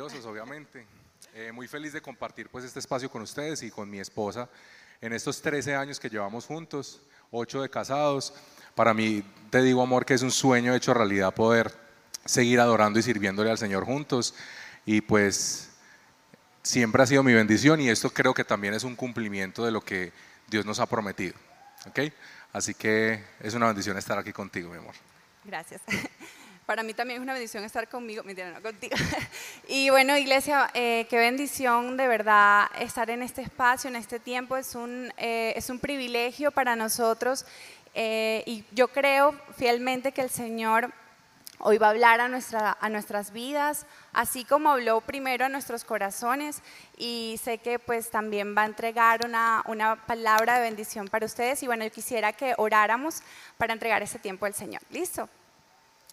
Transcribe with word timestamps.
nerviosos, 0.00 0.24
obviamente. 0.24 0.86
Eh, 1.34 1.52
muy 1.52 1.68
feliz 1.68 1.92
de 1.92 2.00
compartir 2.00 2.48
pues 2.48 2.64
este 2.64 2.78
espacio 2.78 3.10
con 3.10 3.20
ustedes 3.20 3.62
y 3.62 3.70
con 3.70 3.90
mi 3.90 4.00
esposa 4.00 4.48
en 5.02 5.12
estos 5.12 5.42
13 5.42 5.74
años 5.74 6.00
que 6.00 6.08
llevamos 6.08 6.46
juntos, 6.46 7.02
8 7.30 7.60
de 7.60 7.68
casados. 7.68 8.32
Para 8.74 8.94
mí, 8.94 9.22
te 9.50 9.60
digo, 9.60 9.82
amor, 9.82 10.06
que 10.06 10.14
es 10.14 10.22
un 10.22 10.30
sueño 10.30 10.74
hecho 10.74 10.94
realidad 10.94 11.34
poder 11.34 11.70
seguir 12.24 12.60
adorando 12.60 12.98
y 12.98 13.02
sirviéndole 13.02 13.50
al 13.50 13.58
Señor 13.58 13.84
juntos. 13.84 14.34
Y 14.86 15.02
pues 15.02 15.68
siempre 16.62 17.02
ha 17.02 17.06
sido 17.06 17.22
mi 17.22 17.34
bendición 17.34 17.78
y 17.82 17.90
esto 17.90 18.08
creo 18.08 18.32
que 18.32 18.44
también 18.44 18.72
es 18.72 18.84
un 18.84 18.96
cumplimiento 18.96 19.66
de 19.66 19.70
lo 19.70 19.82
que 19.82 20.14
Dios 20.48 20.64
nos 20.64 20.80
ha 20.80 20.86
prometido. 20.86 21.34
¿Ok? 21.86 22.00
Así 22.54 22.72
que 22.72 23.22
es 23.40 23.52
una 23.52 23.66
bendición 23.66 23.98
estar 23.98 24.16
aquí 24.16 24.32
contigo, 24.32 24.70
mi 24.70 24.78
amor. 24.78 24.94
Gracias. 25.44 25.82
Para 26.70 26.84
mí 26.84 26.94
también 26.94 27.18
es 27.18 27.22
una 27.24 27.32
bendición 27.32 27.64
estar 27.64 27.88
conmigo, 27.88 28.22
mentira, 28.22 28.52
no 28.52 28.62
contigo. 28.62 28.94
Y 29.66 29.90
bueno, 29.90 30.16
iglesia, 30.16 30.70
eh, 30.72 31.04
qué 31.10 31.18
bendición 31.18 31.96
de 31.96 32.06
verdad 32.06 32.68
estar 32.78 33.10
en 33.10 33.24
este 33.24 33.42
espacio, 33.42 33.90
en 33.90 33.96
este 33.96 34.20
tiempo. 34.20 34.56
Es 34.56 34.76
un, 34.76 35.12
eh, 35.16 35.52
es 35.56 35.68
un 35.68 35.80
privilegio 35.80 36.52
para 36.52 36.76
nosotros 36.76 37.44
eh, 37.92 38.44
y 38.46 38.62
yo 38.70 38.86
creo 38.86 39.34
fielmente 39.58 40.12
que 40.12 40.22
el 40.22 40.30
Señor 40.30 40.92
hoy 41.58 41.78
va 41.78 41.88
a 41.88 41.90
hablar 41.90 42.20
a, 42.20 42.28
nuestra, 42.28 42.78
a 42.80 42.88
nuestras 42.88 43.32
vidas, 43.32 43.84
así 44.12 44.44
como 44.44 44.70
habló 44.70 45.00
primero 45.00 45.46
a 45.46 45.48
nuestros 45.48 45.82
corazones 45.82 46.62
y 46.96 47.40
sé 47.42 47.58
que 47.58 47.80
pues 47.80 48.12
también 48.12 48.56
va 48.56 48.62
a 48.62 48.66
entregar 48.66 49.26
una, 49.26 49.64
una 49.66 49.96
palabra 50.06 50.54
de 50.54 50.60
bendición 50.60 51.08
para 51.08 51.26
ustedes 51.26 51.64
y 51.64 51.66
bueno, 51.66 51.82
yo 51.82 51.90
quisiera 51.90 52.32
que 52.32 52.54
oráramos 52.58 53.24
para 53.58 53.72
entregar 53.72 54.04
ese 54.04 54.20
tiempo 54.20 54.46
al 54.46 54.54
Señor. 54.54 54.82
¿Listo? 54.90 55.28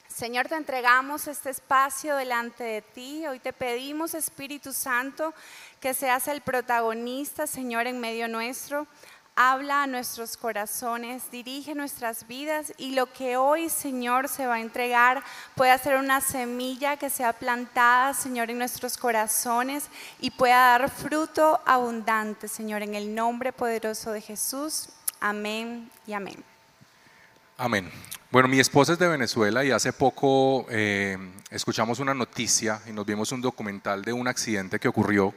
Señor, 0.07 0.47
te 0.47 0.55
entregamos 0.55 1.27
este 1.27 1.49
espacio 1.49 2.15
delante 2.15 2.63
de 2.63 2.81
ti. 2.81 3.27
Hoy 3.27 3.39
te 3.39 3.53
pedimos, 3.53 4.13
Espíritu 4.13 4.73
Santo, 4.73 5.33
que 5.79 5.93
seas 5.93 6.27
el 6.27 6.41
protagonista, 6.41 7.45
Señor, 7.45 7.87
en 7.87 7.99
medio 7.99 8.27
nuestro. 8.27 8.87
Habla 9.35 9.83
a 9.83 9.87
nuestros 9.87 10.35
corazones, 10.35 11.29
dirige 11.29 11.75
nuestras 11.75 12.25
vidas 12.25 12.73
y 12.79 12.95
lo 12.95 13.13
que 13.13 13.37
hoy, 13.37 13.69
Señor, 13.69 14.27
se 14.27 14.47
va 14.47 14.55
a 14.55 14.61
entregar 14.61 15.23
pueda 15.53 15.77
ser 15.77 15.97
una 15.97 16.21
semilla 16.21 16.97
que 16.97 17.11
sea 17.11 17.33
plantada, 17.33 18.15
Señor, 18.15 18.49
en 18.49 18.57
nuestros 18.57 18.97
corazones 18.97 19.89
y 20.19 20.31
pueda 20.31 20.79
dar 20.79 20.89
fruto 20.89 21.61
abundante, 21.67 22.47
Señor, 22.47 22.81
en 22.81 22.95
el 22.95 23.13
nombre 23.13 23.53
poderoso 23.53 24.11
de 24.11 24.21
Jesús. 24.21 24.89
Amén 25.19 25.91
y 26.07 26.13
amén. 26.13 26.56
Amén. 27.59 27.89
Bueno, 28.29 28.47
mi 28.47 28.59
esposa 28.59 28.93
es 28.93 28.99
de 28.99 29.07
Venezuela 29.07 29.65
y 29.65 29.71
hace 29.71 29.91
poco 29.91 30.67
eh, 30.69 31.17
escuchamos 31.49 31.97
una 31.97 32.13
noticia 32.13 32.79
y 32.87 32.91
nos 32.91 33.03
vimos 33.03 33.31
un 33.31 33.41
documental 33.41 34.03
de 34.03 34.13
un 34.13 34.27
accidente 34.27 34.79
que 34.79 34.87
ocurrió 34.87 35.33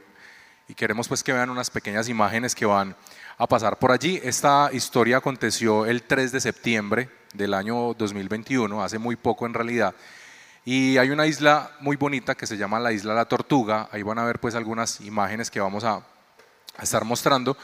y 0.67 0.75
queremos 0.75 1.07
pues 1.07 1.23
que 1.23 1.33
vean 1.33 1.49
unas 1.49 1.71
pequeñas 1.71 2.09
imágenes 2.09 2.53
que 2.53 2.67
van 2.67 2.95
a 3.39 3.47
pasar 3.47 3.79
por 3.79 3.91
allí. 3.91 4.21
Esta 4.23 4.69
historia 4.71 5.17
aconteció 5.17 5.87
el 5.87 6.03
3 6.03 6.31
de 6.31 6.41
septiembre 6.41 7.09
del 7.33 7.55
año 7.55 7.95
2021, 7.95 8.83
hace 8.83 8.99
muy 8.99 9.15
poco 9.15 9.47
en 9.47 9.55
realidad. 9.55 9.95
Y 10.63 10.99
hay 10.99 11.09
una 11.09 11.25
isla 11.25 11.71
muy 11.79 11.95
bonita 11.95 12.35
que 12.35 12.45
se 12.45 12.55
llama 12.55 12.79
la 12.79 12.91
isla 12.91 13.15
La 13.15 13.25
Tortuga. 13.25 13.89
Ahí 13.91 14.03
van 14.03 14.19
a 14.19 14.25
ver 14.25 14.39
pues 14.39 14.53
algunas 14.53 15.01
imágenes 15.01 15.49
que 15.49 15.59
vamos 15.59 15.83
a, 15.83 15.95
a 16.77 16.83
estar 16.83 17.03
mostrando. 17.03 17.57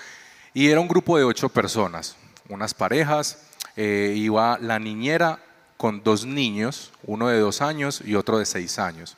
Y 0.52 0.70
era 0.70 0.80
un 0.80 0.88
grupo 0.88 1.16
de 1.16 1.26
ocho 1.26 1.48
personas, 1.48 2.18
unas 2.50 2.74
parejas, 2.74 3.44
eh, 3.78 4.14
iba 4.16 4.58
la 4.60 4.80
niñera 4.80 5.40
con 5.78 6.04
dos 6.04 6.26
niños, 6.26 6.92
uno 7.04 7.28
de 7.30 7.40
dos 7.40 7.62
años 7.62 8.02
y 8.04 8.16
otro 8.16 8.40
de 8.40 8.46
seis 8.46 8.80
años. 8.80 9.16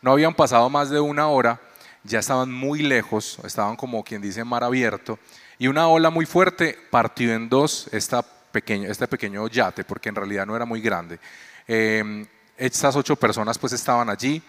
No 0.00 0.12
habían 0.12 0.34
pasado 0.34 0.70
más 0.70 0.88
de 0.88 0.98
una 0.98 1.28
hora, 1.28 1.60
ya 2.04 2.18
estaban 2.18 2.50
muy 2.50 2.80
lejos, 2.80 3.38
estaban 3.44 3.76
como 3.76 4.02
quien 4.02 4.22
dice 4.22 4.42
mar 4.44 4.64
abierto, 4.64 5.18
y 5.58 5.66
una 5.66 5.88
ola 5.88 6.08
muy 6.08 6.24
fuerte 6.24 6.78
partió 6.90 7.34
en 7.34 7.48
dos 7.48 7.88
este 7.92 8.16
pequeño 8.52 9.46
yate, 9.48 9.84
porque 9.84 10.08
en 10.08 10.14
realidad 10.14 10.46
no 10.46 10.56
era 10.56 10.64
muy 10.64 10.80
grande. 10.80 11.20
Eh, 11.66 12.26
estas 12.56 12.96
ocho 12.96 13.14
personas 13.16 13.58
pues 13.58 13.74
estaban 13.74 14.08
allí, 14.08 14.42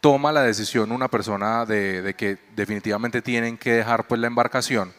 toma 0.00 0.32
la 0.32 0.42
decisión 0.42 0.90
una 0.90 1.08
persona 1.08 1.66
de, 1.66 2.00
de, 2.00 2.14
que 2.14 2.38
definitivamente 2.54 3.20
tienen 3.20 3.58
que 3.58 3.72
dejar 3.72 4.06
pues 4.06 4.20
la 4.20 4.26
embarcación, 4.28 4.94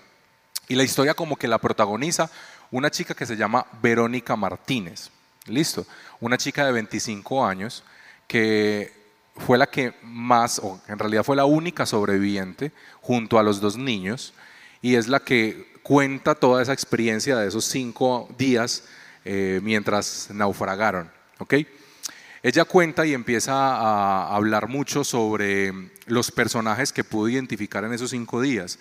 y 0.68 0.75
la 0.75 0.84
historia 0.84 1.13
como 1.13 1.38
que 1.38 1.47
la 1.47 1.57
protagoniza 1.57 2.30
una 2.72 2.90
chica 2.92 3.14
que 3.14 3.26
se 3.26 3.38
llama 3.38 3.66
Verónica 3.82 4.36
Martínez. 4.36 5.10
Listo. 5.46 5.86
Una 6.20 6.38
chica 6.38 6.66
de 6.66 6.72
25 6.72 7.46
años 7.46 7.84
que 8.28 8.94
fue 9.38 9.58
la 9.58 9.68
que 9.68 9.94
más, 10.04 10.60
o 10.60 10.82
en 10.88 11.00
realidad 11.00 11.24
fue 11.24 11.36
la 11.36 11.46
única 11.46 11.86
sobreviviente 11.86 12.72
junto 13.02 13.40
a 13.40 13.44
los 13.44 13.62
dos 13.62 13.78
niños 13.78 14.34
y 14.82 14.96
es 14.96 15.08
la 15.08 15.20
que 15.20 15.74
cuenta 15.84 16.36
toda 16.36 16.62
esa 16.62 16.74
experiencia 16.74 17.38
de 17.38 17.48
esos 17.48 17.66
cinco 17.66 18.28
días 18.38 18.84
eh, 19.24 19.60
mientras 19.64 20.30
naufragaron. 20.32 21.10
Ella 22.44 22.66
cuenta 22.66 23.06
y 23.06 23.14
empieza 23.14 23.54
a 23.54 24.36
hablar 24.36 24.68
mucho 24.68 25.04
sobre 25.04 25.74
los 26.06 26.32
personajes 26.32 26.92
que 26.92 27.04
pudo 27.04 27.30
identificar 27.30 27.84
en 27.84 27.94
esos 27.94 28.12
cinco 28.12 28.42
días 28.42 28.80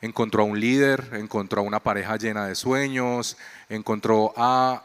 encontró 0.00 0.42
a 0.42 0.46
un 0.46 0.58
líder, 0.58 1.10
encontró 1.12 1.60
a 1.60 1.64
una 1.64 1.80
pareja 1.80 2.16
llena 2.16 2.46
de 2.46 2.54
sueños, 2.54 3.36
encontró 3.68 4.32
a 4.36 4.82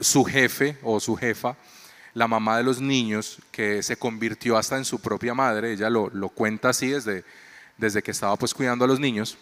su 0.00 0.24
jefe 0.24 0.78
o 0.82 1.00
su 1.00 1.16
jefa, 1.16 1.56
la 2.14 2.28
mamá 2.28 2.56
de 2.56 2.62
los 2.62 2.80
niños, 2.80 3.38
que 3.50 3.82
se 3.82 3.96
convirtió 3.96 4.56
hasta 4.56 4.76
en 4.76 4.84
su 4.84 5.00
propia 5.00 5.34
madre, 5.34 5.72
ella 5.72 5.90
lo, 5.90 6.10
cuenta 6.30 6.70
así 6.70 6.88
desde, 6.88 7.24
desde 7.76 8.02
que 8.02 8.10
estaba 8.10 8.36
pues 8.36 8.54
cuidando 8.54 8.84
a 8.84 8.88
los 8.88 9.00
niños, 9.00 9.36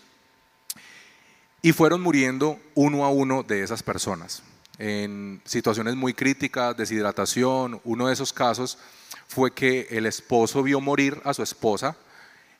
y 1.62 1.72
fueron 1.72 2.00
muriendo 2.00 2.60
uno 2.74 3.04
a 3.04 3.10
uno 3.10 3.42
de 3.42 3.62
esas 3.62 3.82
personas 3.82 4.42
en 4.78 5.40
situaciones 5.44 5.96
muy 5.96 6.14
críticas, 6.14 6.76
deshidratación. 6.76 7.80
Uno 7.84 8.06
de 8.06 8.12
esos 8.12 8.32
casos 8.32 8.78
fue 9.26 9.52
que 9.52 9.88
el 9.90 10.06
esposo 10.06 10.62
vio 10.62 10.80
morir 10.80 11.20
a 11.24 11.34
su 11.34 11.42
esposa 11.42 11.96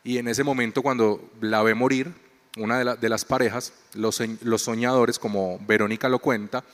y 0.02 0.18
en 0.18 0.28
ese 0.28 0.44
momento 0.44 0.82
cuando 0.82 1.30
la 1.40 1.62
ve 1.62 1.74
morir, 1.74 2.14
una 2.56 2.96
de, 2.96 3.08
las 3.08 3.24
parejas, 3.24 3.72
los, 3.94 4.16
soñadores, 4.62 5.18
como 5.18 5.58
Verónica 5.66 6.08
lo 6.08 6.18
cuenta, 6.18 6.64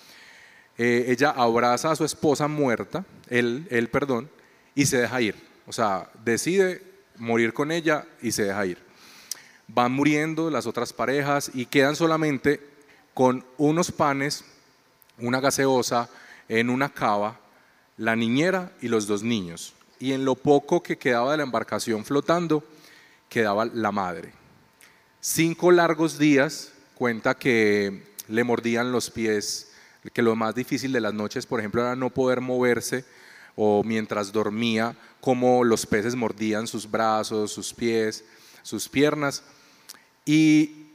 eh, 0.78 1.06
ella 1.08 1.30
abraza 1.30 1.90
a 1.90 1.96
su 1.96 2.04
esposa 2.04 2.48
muerta, 2.48 3.04
él, 3.28 3.66
él, 3.70 3.88
perdón, 3.88 4.30
y 4.74 4.86
se 4.86 4.98
deja 4.98 5.20
ir. 5.20 5.34
O 5.66 5.72
sea, 5.72 6.08
decide 6.24 6.82
morir 7.16 7.52
con 7.52 7.72
ella 7.72 8.06
y 8.20 8.32
se 8.32 8.44
deja 8.44 8.66
ir. 8.66 8.78
Van 9.68 9.92
muriendo 9.92 10.50
las 10.50 10.66
otras 10.66 10.92
parejas 10.92 11.50
y 11.54 11.66
quedan 11.66 11.96
solamente 11.96 12.60
con 13.14 13.44
unos 13.58 13.90
panes, 13.90 14.44
una 15.18 15.40
gaseosa, 15.40 16.08
en 16.48 16.70
una 16.70 16.92
cava, 16.92 17.38
la 17.96 18.16
niñera 18.16 18.72
y 18.80 18.88
los 18.88 19.06
dos 19.06 19.22
niños. 19.22 19.74
Y 19.98 20.12
en 20.12 20.24
lo 20.24 20.34
poco 20.34 20.82
que 20.82 20.98
quedaba 20.98 21.32
de 21.32 21.38
la 21.38 21.42
embarcación 21.44 22.04
flotando, 22.04 22.64
quedaba 23.28 23.64
la 23.64 23.92
madre. 23.92 24.41
Cinco 25.24 25.70
largos 25.70 26.18
días, 26.18 26.72
cuenta 26.96 27.34
que 27.36 28.02
le 28.26 28.42
mordían 28.42 28.90
los 28.90 29.08
pies, 29.08 29.70
que 30.12 30.20
lo 30.20 30.34
más 30.34 30.52
difícil 30.52 30.90
de 30.90 31.00
las 31.00 31.14
noches, 31.14 31.46
por 31.46 31.60
ejemplo, 31.60 31.80
era 31.80 31.94
no 31.94 32.10
poder 32.10 32.40
moverse 32.40 33.04
o 33.54 33.84
mientras 33.84 34.32
dormía, 34.32 34.96
como 35.20 35.62
los 35.62 35.86
peces 35.86 36.16
mordían 36.16 36.66
sus 36.66 36.90
brazos, 36.90 37.52
sus 37.52 37.72
pies, 37.72 38.24
sus 38.64 38.88
piernas. 38.88 39.44
Y 40.24 40.88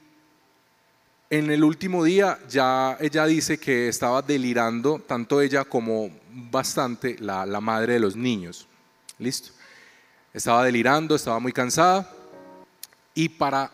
en 1.30 1.50
el 1.50 1.64
último 1.64 2.04
día 2.04 2.38
ya 2.50 2.98
ella 3.00 3.26
dice 3.28 3.58
que 3.58 3.88
estaba 3.88 4.22
delirando, 4.22 5.00
tanto 5.08 5.40
ella 5.40 5.64
como 5.64 6.12
bastante 6.34 7.16
la, 7.22 7.46
madre 7.62 7.94
de 7.94 8.00
los 8.00 8.18
niños. 8.18 8.68
Listo. 9.20 9.54
Estaba 10.34 10.66
delirando, 10.66 11.16
estaba 11.16 11.40
muy 11.40 11.54
cansada. 11.54 12.14
Y 13.14 13.30
para 13.30 13.72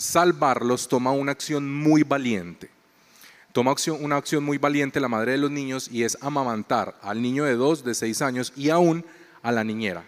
salvarlos 0.00 0.88
toma 0.88 1.12
una 1.12 1.32
acción 1.32 1.70
muy 1.70 2.02
valiente. 2.02 2.70
Toma 3.52 3.74
una 3.98 4.16
acción 4.16 4.42
muy 4.42 4.56
valiente 4.56 4.98
la 4.98 5.08
madre 5.08 5.32
de 5.32 5.38
los 5.38 5.50
niños 5.50 5.88
y 5.92 6.04
es 6.04 6.16
amamantar 6.22 6.98
al 7.02 7.20
niño 7.20 7.44
de 7.44 7.54
dos, 7.54 7.84
de 7.84 7.94
seis 7.94 8.22
años 8.22 8.52
y 8.56 8.70
aún 8.70 9.04
a 9.42 9.52
la 9.52 9.62
niñera. 9.62 10.04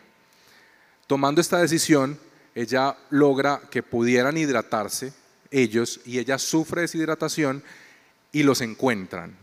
Tomando 1.07 1.41
esta 1.41 1.59
decisión, 1.59 2.19
ella 2.55 2.97
logra 3.11 3.61
que 3.71 3.83
pudieran 3.83 4.39
hidratarse 4.39 5.13
ellos 5.51 6.01
y 6.07 6.19
ella 6.19 6.39
sufre 6.39 6.83
deshidratación 6.83 7.63
y 8.31 8.45
los 8.45 8.63
encuentran, 8.63 9.37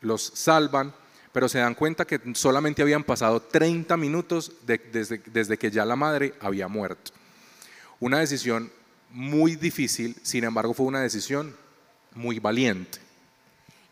los 0.00 0.32
salvan, 0.34 0.92
pero 1.32 1.48
se 1.48 1.60
dan 1.60 1.76
cuenta 1.76 2.06
que 2.06 2.20
solamente 2.34 2.82
habían 2.82 3.04
pasado 3.04 3.40
30 3.40 3.96
minutos 3.96 4.52
desde, 4.66 5.18
desde 5.26 5.58
que 5.58 5.70
ya 5.70 5.84
la 5.84 5.94
madre 5.94 6.34
había 6.40 6.66
muerto. 6.66 7.12
Una 8.00 8.18
decisión 8.18 8.72
muy 9.12 9.56
difícil, 9.56 10.16
sin 10.22 10.44
embargo 10.44 10.74
fue 10.74 10.86
una 10.86 11.00
decisión 11.00 11.54
muy 12.14 12.38
valiente. 12.38 12.98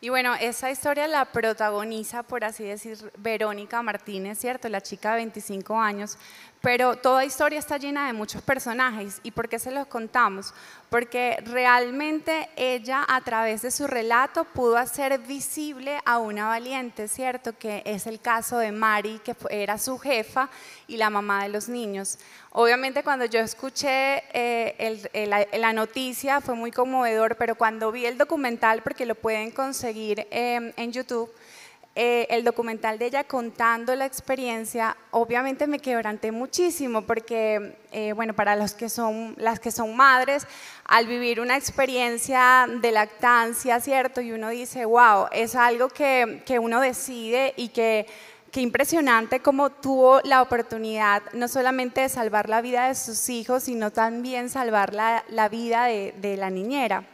Y 0.03 0.09
bueno, 0.09 0.33
esa 0.33 0.71
historia 0.71 1.07
la 1.07 1.25
protagoniza, 1.25 2.23
por 2.23 2.43
así 2.43 2.63
decir, 2.63 2.97
Verónica 3.17 3.83
Martínez, 3.83 4.39
¿cierto? 4.39 4.67
La 4.67 4.81
chica 4.81 5.11
de 5.11 5.17
25 5.17 5.79
años. 5.79 6.17
Pero 6.59 6.95
toda 6.95 7.23
historia 7.23 7.59
está 7.59 7.77
llena 7.77 8.07
de 8.07 8.13
muchos 8.13 8.41
personajes. 8.41 9.19
¿Y 9.21 9.29
por 9.29 9.47
qué 9.47 9.59
se 9.59 9.69
los 9.69 9.85
contamos? 9.85 10.55
Porque 10.89 11.37
realmente 11.45 12.49
ella 12.55 13.05
a 13.07 13.21
través 13.21 13.61
de 13.61 13.69
su 13.69 13.85
relato 13.85 14.43
pudo 14.43 14.77
hacer 14.77 15.19
visible 15.19 15.99
a 16.03 16.17
una 16.17 16.47
valiente, 16.47 17.07
¿cierto? 17.07 17.55
Que 17.55 17.83
es 17.85 18.07
el 18.07 18.19
caso 18.19 18.57
de 18.57 18.71
Mari, 18.71 19.19
que 19.23 19.35
era 19.51 19.77
su 19.77 19.99
jefa 19.99 20.49
y 20.91 20.97
la 20.97 21.09
mamá 21.09 21.43
de 21.43 21.49
los 21.49 21.69
niños. 21.69 22.19
Obviamente 22.51 23.01
cuando 23.01 23.25
yo 23.25 23.39
escuché 23.39 24.23
eh, 24.33 25.47
la, 25.57 25.73
noticia 25.73 26.41
fue 26.41 26.53
muy 26.53 26.71
conmovedor, 26.71 27.37
pero 27.37 27.55
cuando 27.55 27.91
vi 27.91 28.05
el 28.05 28.17
documental, 28.17 28.81
porque 28.83 29.05
lo 29.05 29.15
pueden 29.15 29.51
conseguir 29.51 30.27
em, 30.31 30.73
en 30.75 30.91
YouTube, 30.91 31.31
eh, 31.95 32.27
el 32.29 32.43
documental 32.45 32.97
de 32.97 33.07
ella 33.07 33.25
contando 33.25 33.93
la 33.95 34.05
experiencia, 34.05 34.95
obviamente 35.11 35.67
me 35.67 35.79
quebranté 35.79 36.31
muchísimo 36.31 37.01
porque, 37.01 37.77
eh, 37.91 38.13
bueno, 38.13 38.33
para 38.33 38.55
los 38.55 38.73
que 38.73 38.87
son, 38.87 39.33
las 39.37 39.59
que 39.59 39.71
son 39.71 39.95
madres, 39.95 40.47
al 40.85 41.07
vivir 41.07 41.41
una 41.41 41.57
experiencia 41.57 42.65
de 42.81 42.91
lactancia, 42.91 43.79
¿cierto? 43.81 44.21
Y 44.21 44.31
uno 44.31 44.49
dice, 44.49 44.85
wow, 44.85 45.27
es 45.33 45.55
algo 45.55 45.89
que, 45.89 46.43
que 46.45 46.59
uno 46.59 46.79
decide 46.79 47.53
y 47.57 47.69
que 47.69 48.07
qué 48.51 48.61
impresionante 48.61 49.39
cómo 49.39 49.69
tuvo 49.69 50.19
la 50.23 50.41
oportunidad 50.41 51.23
no 51.33 51.47
solamente 51.47 52.01
de 52.01 52.09
salvar 52.09 52.49
la 52.49 52.61
vida 52.61 52.87
de 52.87 52.95
sus 52.95 53.29
hijos, 53.29 53.63
sino 53.63 53.91
también 53.91 54.49
salvar 54.49 54.93
la, 54.93 55.23
la 55.29 55.49
vida 55.49 55.85
de, 55.85 56.13
de 56.21 56.37
la 56.37 56.49
niñera. 56.49 57.05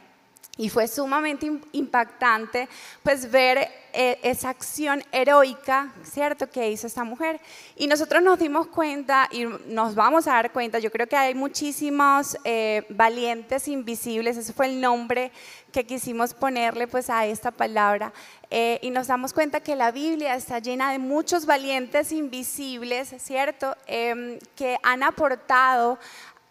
Y 0.57 0.69
fue 0.69 0.87
sumamente 0.87 1.51
impactante 1.71 2.67
pues 3.03 3.29
ver 3.29 3.69
eh, 3.93 4.19
esa 4.21 4.49
acción 4.49 5.03
heroica, 5.11 5.91
¿cierto?, 6.03 6.49
que 6.49 6.69
hizo 6.69 6.85
esta 6.85 7.03
mujer. 7.03 7.39
Y 7.75 7.87
nosotros 7.87 8.21
nos 8.21 8.37
dimos 8.37 8.67
cuenta 8.67 9.27
y 9.31 9.45
nos 9.67 9.95
vamos 9.95 10.27
a 10.27 10.33
dar 10.33 10.51
cuenta, 10.51 10.77
yo 10.77 10.91
creo 10.91 11.07
que 11.07 11.15
hay 11.15 11.33
muchísimos 11.33 12.37
eh, 12.43 12.85
valientes 12.89 13.67
invisibles, 13.67 14.37
ese 14.37 14.53
fue 14.53 14.67
el 14.67 14.81
nombre 14.81 15.31
que 15.71 15.85
quisimos 15.85 16.33
ponerle 16.33 16.87
pues 16.87 17.09
a 17.09 17.25
esta 17.25 17.49
palabra. 17.49 18.13
Eh, 18.49 18.79
y 18.81 18.91
nos 18.91 19.07
damos 19.07 19.33
cuenta 19.33 19.61
que 19.61 19.75
la 19.75 19.91
Biblia 19.91 20.35
está 20.35 20.59
llena 20.59 20.91
de 20.91 20.99
muchos 20.99 21.45
valientes 21.45 22.11
invisibles, 22.11 23.15
¿cierto?, 23.19 23.75
em, 23.87 24.37
que 24.55 24.77
han 24.83 25.01
aportado 25.01 25.97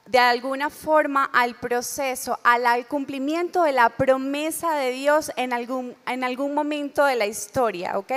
de 0.07 0.19
alguna 0.19 0.71
forma 0.71 1.25
al 1.25 1.57
proceso, 1.57 2.39
al 2.45 2.87
cumplimiento 2.87 3.65
de 3.65 3.73
la 3.73 3.91
promesa 3.91 4.75
de 4.75 4.93
Dios 4.93 5.33
en 5.37 5.53
algún, 5.53 5.97
en 6.07 6.23
algún 6.23 6.55
momento 6.55 7.05
de 7.05 7.17
la 7.17 7.27
historia, 7.27 7.99
¿ok? 7.99 8.13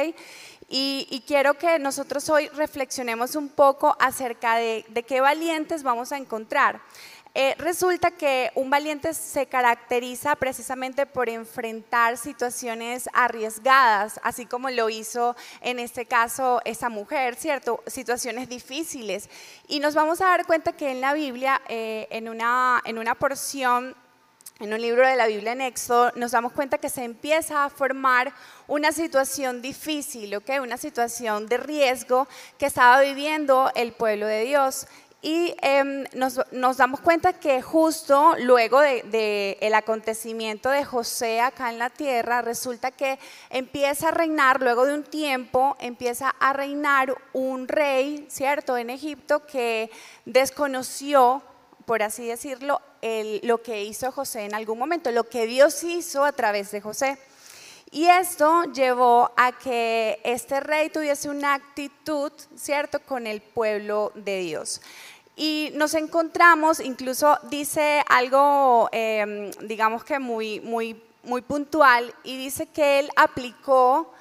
Y, 0.71 1.23
quiero 1.25 1.55
que 1.55 1.79
nosotros 1.79 2.29
hoy 2.29 2.47
reflexionemos 2.49 3.35
un 3.35 3.49
poco 3.49 3.97
acerca 3.99 4.55
de, 4.55 4.85
de 4.89 5.01
qué 5.01 5.19
valientes 5.19 5.81
vamos 5.81 6.11
a 6.11 6.17
encontrar. 6.17 6.79
Eh, 7.35 7.53
resulta 7.59 8.09
que 8.09 8.51
un 8.55 8.71
valiente 8.71 9.13
se 9.13 9.45
caracteriza 9.45 10.35
precisamente 10.35 11.05
por 11.05 11.29
enfrentar 11.29 12.17
situaciones 12.17 13.07
arriesgadas, 13.13 14.19
así 14.23 14.47
como 14.47 14.69
lo 14.71 14.89
hizo 14.89 15.35
en 15.61 15.77
este 15.77 16.05
caso 16.05 16.59
esa 16.65 16.89
mujer, 16.89 17.35
¿cierto? 17.35 17.83
Situaciones 17.85 18.49
difíciles. 18.49 19.29
Y 19.67 19.79
nos 19.79 19.93
vamos 19.93 20.21
a 20.21 20.25
dar 20.25 20.47
cuenta 20.47 20.73
que 20.73 20.89
en 20.89 21.01
la 21.01 21.13
Biblia, 21.13 21.61
eh, 21.67 22.07
en, 22.09 22.29
una, 22.29 22.81
en 22.83 22.97
una 22.97 23.13
porción 23.13 23.95
en 24.59 24.73
un 24.73 24.81
libro 24.81 25.07
de 25.07 25.15
la 25.15 25.27
Biblia 25.27 25.53
en 25.53 25.61
Éxodo, 25.61 26.11
nos 26.15 26.31
damos 26.31 26.51
cuenta 26.51 26.79
que 26.79 26.89
se 26.89 27.05
empieza 27.05 27.63
a 27.63 27.69
formar 27.69 28.33
una 28.67 28.91
situación 28.91 29.61
difícil, 29.61 30.35
¿ok? 30.35 30.49
Una 30.61 30.75
situación 30.75 31.47
de 31.47 31.57
riesgo 31.57 32.27
que 32.57 32.65
estaba 32.65 32.99
viviendo 32.99 33.71
el 33.75 33.93
pueblo 33.93 34.27
de 34.27 34.43
Dios. 34.43 34.85
Y 35.21 35.53
em, 35.61 36.05
nos, 36.13 36.77
damos 36.77 37.01
cuenta 37.01 37.33
que 37.33 37.61
justo 37.61 38.35
luego 38.39 38.79
del 38.79 39.11
de, 39.11 39.57
el 39.59 39.73
acontecimiento 39.73 40.69
de 40.69 40.85
José 40.85 41.41
acá 41.41 41.69
en 41.69 41.77
la 41.77 41.89
tierra, 41.89 42.41
resulta 42.41 42.91
que 42.91 43.19
empieza 43.49 44.09
a 44.09 44.11
reinar, 44.11 44.61
luego 44.61 44.85
de 44.85 44.93
un 44.93 45.03
tiempo, 45.03 45.75
empieza 45.81 46.29
a 46.39 46.53
reinar 46.53 47.13
un 47.33 47.67
rey, 47.67 48.27
¿cierto?, 48.29 48.77
en 48.77 48.89
Egipto 48.89 49.45
que 49.45 49.91
desconoció, 50.23 51.43
por 51.85 52.01
así 52.01 52.25
decirlo, 52.25 52.81
lo 53.43 53.61
que 53.61 53.83
hizo 53.83 54.13
José 54.13 54.45
en 54.45 54.55
algún 54.55 54.79
momento, 54.79 55.11
lo 55.11 55.27
que 55.27 55.47
Dios 55.47 55.83
hizo 55.83 56.23
a 56.23 56.31
través 56.31 56.71
de 56.71 56.79
José. 56.79 57.17
Y 57.91 58.05
esto 58.05 58.63
llevó 58.71 59.31
a 59.35 59.51
que 59.51 60.19
este 60.23 60.59
rey 60.59 60.89
tuviese 60.89 61.29
una 61.29 61.55
actitud, 61.55 62.31
¿cierto?, 62.55 62.99
con 62.99 63.25
el 63.25 63.41
pueblo 63.41 64.11
de 64.13 64.41
Dios. 64.41 64.81
Y 65.35 65.71
nos 65.73 65.95
encontramos, 65.95 66.79
incluso 66.79 67.39
dice 67.49 68.03
algo, 68.07 68.89
em, 68.91 69.49
digamos 69.61 70.03
que 70.03 70.19
muy, 70.19 70.59
muy, 70.59 71.01
muy 71.23 71.41
puntual, 71.41 72.13
y 72.23 72.37
dice 72.37 72.67
que 72.67 72.99
él 72.99 73.09
aplicó 73.15 74.13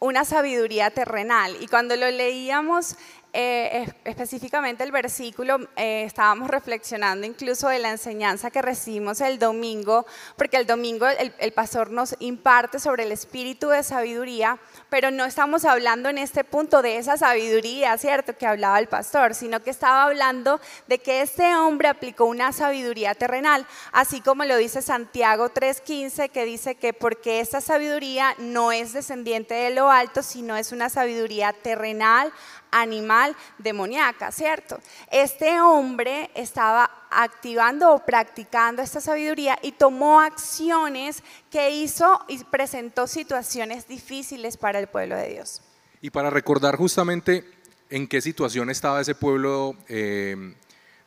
una 0.00 0.24
sabiduría 0.24 0.90
terrenal. 0.90 1.56
Y 1.60 1.68
cuando 1.68 1.94
lo 1.94 2.10
leíamos, 2.10 2.96
eh, 3.34 3.90
específicamente 4.04 4.84
el 4.84 4.92
versículo, 4.92 5.58
eh, 5.76 6.04
estábamos 6.04 6.50
reflexionando 6.50 7.26
incluso 7.26 7.68
de 7.68 7.78
la 7.78 7.90
enseñanza 7.90 8.50
que 8.50 8.60
recibimos 8.60 9.22
el 9.22 9.38
domingo, 9.38 10.04
porque 10.36 10.58
el 10.58 10.66
domingo 10.66 11.06
el, 11.06 11.34
el, 11.38 11.52
pastor 11.52 11.90
nos 11.90 12.14
imparte 12.18 12.78
sobre 12.78 13.04
el 13.04 13.12
espíritu 13.12 13.68
de 13.68 13.82
sabiduría, 13.82 14.58
pero 14.90 15.10
no 15.10 15.24
estamos 15.24 15.64
hablando 15.64 16.10
en 16.10 16.18
este 16.18 16.44
punto 16.44 16.82
de 16.82 16.98
esa 16.98 17.16
sabiduría, 17.16 17.96
¿cierto?, 17.96 18.36
que 18.36 18.46
hablaba 18.46 18.78
el 18.78 18.88
pastor, 18.88 19.34
sino 19.34 19.60
que 19.60 19.70
estaba 19.70 20.02
hablando 20.02 20.60
de 20.86 20.98
que 20.98 21.22
este 21.22 21.56
hombre 21.56 21.88
aplicó 21.88 22.26
una 22.26 22.52
sabiduría 22.52 23.14
terrenal, 23.14 23.66
así 23.92 24.20
como 24.20 24.44
lo 24.44 24.58
dice 24.58 24.82
Santiago 24.82 25.48
3.15, 25.48 26.28
que 26.30 26.44
dice 26.44 26.74
que 26.74 26.92
porque 26.92 27.40
esta 27.40 27.62
sabiduría 27.62 28.34
no 28.36 28.72
es 28.72 28.92
descendiente 28.92 29.54
de 29.54 29.70
lo 29.70 29.90
alto, 29.90 30.22
sino 30.22 30.56
es 30.56 30.72
una 30.72 30.90
sabiduría 30.90 31.54
terrenal, 31.54 32.30
animal 32.72 33.36
demoníaca, 33.58 34.32
¿cierto? 34.32 34.80
Este 35.10 35.60
hombre 35.60 36.30
estaba 36.34 36.90
activando 37.10 37.92
o 37.92 38.04
practicando 38.04 38.82
esta 38.82 39.00
sabiduría 39.00 39.58
y 39.62 39.72
tomó 39.72 40.20
acciones 40.20 41.22
que 41.50 41.70
hizo 41.70 42.24
y 42.28 42.42
presentó 42.44 43.06
situaciones 43.06 43.86
difíciles 43.86 44.56
para 44.56 44.78
el 44.80 44.88
pueblo 44.88 45.16
de 45.16 45.28
Dios. 45.28 45.62
Y 46.00 46.10
para 46.10 46.30
recordar 46.30 46.76
justamente 46.76 47.44
en 47.90 48.08
qué 48.08 48.20
situación 48.20 48.70
estaba 48.70 49.00
ese 49.00 49.14
pueblo 49.14 49.76
eh, 49.88 50.54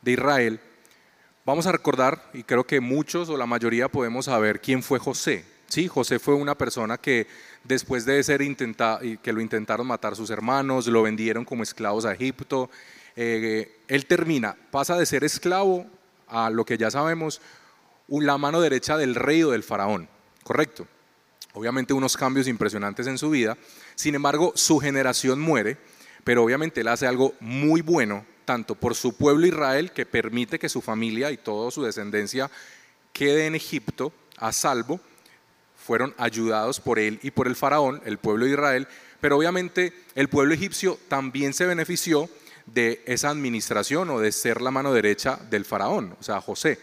de 0.02 0.12
Israel, 0.12 0.62
vamos 1.44 1.66
a 1.66 1.72
recordar, 1.72 2.30
y 2.34 2.44
creo 2.44 2.66
que 2.66 2.80
muchos 2.80 3.30
o 3.30 3.38
la 3.38 3.48
mayoría 3.48 3.90
podemos 3.90 4.26
saber 4.26 4.62
quién 4.62 4.84
fue 4.84 5.00
José. 5.00 5.55
Sí, 5.68 5.88
José 5.88 6.20
fue 6.20 6.36
una 6.36 6.56
persona 6.56 6.98
que 6.98 7.28
después 7.64 8.06
de 8.06 8.22
ser 8.24 8.42
intentado, 8.42 9.00
que 9.22 9.34
lo 9.34 9.42
intentaron 9.42 9.88
matar 9.88 10.16
sus 10.16 10.30
hermanos, 10.30 10.88
lo 10.88 11.02
vendieron 11.02 11.44
como 11.44 11.64
esclavos 11.64 12.06
a 12.06 12.14
Egipto, 12.14 12.70
eh, 13.16 13.80
él 13.88 14.06
termina, 14.06 14.56
pasa 14.72 14.98
de 14.98 15.06
ser 15.06 15.24
esclavo 15.24 15.86
a 16.28 16.50
lo 16.50 16.66
que 16.66 16.78
ya 16.78 16.92
sabemos, 16.92 17.42
la 18.08 18.38
mano 18.38 18.62
derecha 18.62 18.98
del 18.98 19.16
rey 19.16 19.44
o 19.44 19.52
del 19.52 19.64
faraón, 19.64 20.08
¿correcto? 20.44 20.88
Obviamente 21.54 21.94
unos 21.94 22.18
cambios 22.18 22.48
impresionantes 22.48 23.08
en 23.08 23.18
su 23.18 23.30
vida, 23.30 23.58
sin 23.96 24.16
embargo 24.16 24.52
su 24.56 24.80
generación 24.80 25.40
muere, 25.40 25.78
pero 26.24 26.44
obviamente 26.44 26.82
él 26.82 26.88
hace 26.90 27.08
algo 27.08 27.34
muy 27.40 27.82
bueno, 27.82 28.26
tanto 28.44 28.76
por 28.76 28.94
su 28.94 29.16
pueblo 29.16 29.48
Israel, 29.48 29.92
que 29.92 30.06
permite 30.06 30.60
que 30.60 30.70
su 30.70 30.82
familia 30.82 31.32
y 31.32 31.38
toda 31.38 31.72
su 31.72 31.84
descendencia 31.84 32.52
quede 33.14 33.48
en 33.48 33.56
Egipto 33.56 34.12
a 34.38 34.52
salvo, 34.52 35.00
fueron 35.86 36.16
ayudados 36.18 36.80
por 36.80 36.98
él 36.98 37.20
y 37.22 37.30
por 37.30 37.46
el 37.48 37.56
faraón, 37.56 38.02
el 38.06 38.18
pueblo 38.18 38.46
de 38.46 38.52
Israel, 38.52 38.88
pero 39.22 39.38
obviamente 39.38 39.94
el 40.16 40.30
pueblo 40.30 40.56
egipcio 40.56 40.98
también 41.08 41.54
se 41.54 41.68
benefició 41.68 42.28
de 42.66 43.04
esa 43.06 43.30
administración 43.30 44.10
o 44.10 44.20
de 44.20 44.32
ser 44.32 44.62
la 44.62 44.72
mano 44.72 44.94
derecha 44.94 45.40
del 45.52 45.64
faraón, 45.64 46.16
o 46.20 46.24
sea, 46.24 46.42
José. 46.42 46.80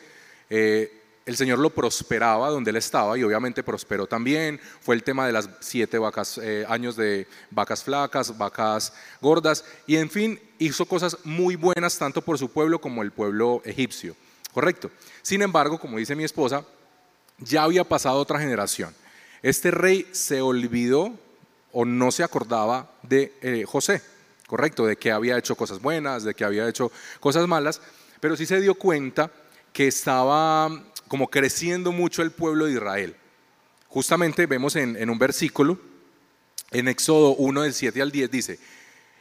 Eh, 0.49 1.00
el 1.26 1.37
Señor 1.37 1.59
lo 1.59 1.71
prosperaba 1.71 2.50
donde 2.50 2.71
él 2.71 2.76
estaba 2.76 3.18
y 3.18 3.25
obviamente 3.25 3.64
prosperó 3.64 4.06
también. 4.06 4.61
Fue 4.80 4.94
el 4.94 5.02
tema 5.02 5.26
de 5.26 5.32
las 5.32 5.49
siete 5.61 5.99
vacas, 5.99 6.38
eh, 6.38 6.64
años 6.68 6.94
de 6.94 7.26
vacas 7.50 7.82
flacas, 7.82 8.38
vacas 8.38 8.92
gordas 9.21 9.64
y 9.87 9.97
en 9.97 10.11
fin, 10.11 10.38
hizo 10.59 10.87
cosas 10.87 11.16
muy 11.25 11.56
buenas 11.56 11.99
tanto 11.99 12.23
por 12.23 12.38
su 12.38 12.50
pueblo 12.50 12.80
como 12.80 13.02
el 13.02 13.11
pueblo 13.11 13.62
egipcio. 13.64 14.14
Correcto. 14.52 14.90
Sin 15.23 15.42
embargo, 15.42 15.78
como 15.78 15.99
dice 15.99 16.14
mi 16.14 16.25
esposa, 16.25 16.64
ya 17.45 17.65
había 17.65 17.85
pasado 17.85 18.19
otra 18.19 18.39
generación. 18.39 18.95
Este 19.43 19.71
rey 19.71 20.07
se 20.13 20.41
olvidó 20.41 21.13
o 21.73 21.85
no 21.85 22.13
se 22.13 22.23
acordaba 22.23 22.91
de 23.03 23.33
eh, 23.43 23.65
José, 23.67 24.03
correcto, 24.47 24.87
de 24.87 24.97
que 24.97 25.11
había 25.11 25.39
hecho 25.39 25.57
cosas 25.57 25.81
buenas, 25.81 26.25
de 26.25 26.35
que 26.35 26.45
había 26.45 26.69
hecho 26.69 26.93
cosas 27.21 27.49
malas, 27.49 27.81
pero 28.21 28.37
sí 28.37 28.47
se 28.47 28.61
dio 28.61 28.75
cuenta 28.75 29.31
que 29.73 29.87
estaba 29.89 30.71
como 31.09 31.29
creciendo 31.29 31.93
mucho 31.93 32.23
el 32.23 32.31
pueblo 32.31 32.67
de 32.67 32.73
Israel, 32.73 33.17
justamente 33.89 34.47
vemos 34.47 34.77
en, 34.77 34.97
en 34.97 35.11
un 35.11 35.19
versículo, 35.19 35.79
en 36.71 36.89
Éxodo 36.89 37.35
1 37.35 37.63
del 37.63 37.75
7 37.75 38.01
al 38.01 38.11
10, 38.11 38.31
dice, 38.31 38.59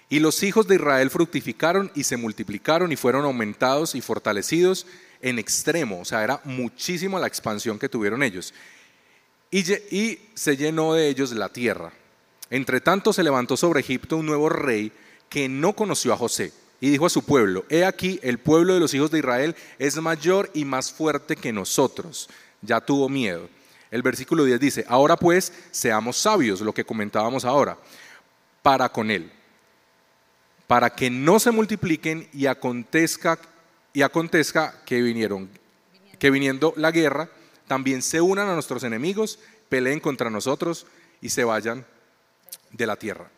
y 0.10 0.20
los 0.20 0.44
hijos 0.44 0.68
de 0.68 0.76
Israel 0.76 1.10
fructificaron 1.10 1.90
y 1.96 2.04
se 2.04 2.18
multiplicaron 2.18 2.92
y 2.92 2.98
fueron 2.98 3.24
aumentados 3.26 3.96
y 3.96 4.02
fortalecidos 4.02 4.86
en 5.22 5.40
extremo, 5.40 6.02
o 6.02 6.06
sea, 6.06 6.24
era 6.24 6.42
muchísimo 6.44 7.20
la 7.20 7.28
expansión 7.28 7.80
que 7.80 7.90
tuvieron 7.90 8.24
ellos. 8.24 8.54
Y, 9.52 10.20
se 10.34 10.58
llenó 10.58 10.94
de 10.94 11.10
ellos 11.10 11.32
la 11.34 11.50
tierra. 11.50 11.92
Entre 12.50 12.82
tanto 12.82 13.14
se 13.14 13.24
levantó 13.24 13.58
sobre 13.58 13.82
Egipto 13.82 14.18
un 14.18 14.26
nuevo 14.26 14.50
rey 14.50 14.92
que 15.30 15.48
no 15.48 15.74
conoció 15.74 16.14
a 16.14 16.18
José 16.18 16.54
y 16.80 16.90
dijo 16.90 17.06
a 17.06 17.10
su 17.10 17.24
pueblo, 17.24 17.66
he 17.70 17.86
aquí, 17.86 18.20
el 18.24 18.40
pueblo 18.40 18.74
de 18.74 18.80
los 18.80 18.94
hijos 18.94 19.12
de 19.12 19.20
Israel 19.20 19.56
es 19.78 19.98
mayor 19.98 20.50
y 20.54 20.66
más 20.66 20.92
fuerte 20.92 21.36
que 21.36 21.54
nosotros. 21.54 22.30
Ya 22.62 22.82
tuvo 22.82 23.08
miedo. 23.08 23.50
El 23.92 24.02
versículo 24.02 24.46
10 24.46 24.60
dice, 24.60 24.86
ahora 24.88 25.18
pues 25.18 25.52
seamos 25.72 26.18
sabios, 26.18 26.62
lo 26.62 26.74
que 26.74 26.86
comentábamos 26.86 27.44
ahora, 27.44 27.78
para 28.62 28.88
con 28.90 29.12
él, 29.12 29.32
para 30.66 30.90
que 30.90 31.10
no 31.10 31.40
se 31.40 31.52
multipliquen 31.52 32.28
y 32.32 32.46
acontezca, 32.46 33.38
y 33.94 34.02
acontezca 34.02 34.84
que 34.86 35.02
vinieron, 35.02 35.50
que 36.20 36.32
viniendo 36.32 36.74
la 36.78 36.92
guerra, 36.92 37.30
también 37.68 38.02
se 38.02 38.22
unan 38.22 38.50
a 38.50 38.54
nuestros 38.54 38.84
enemigos, 38.84 39.40
peleen 39.70 40.00
contra 40.00 40.30
nosotros 40.30 40.86
y 41.22 41.30
se 41.30 41.44
vayan 41.44 41.86
de 42.72 42.86
la 42.86 42.96
tierra. 42.96 43.30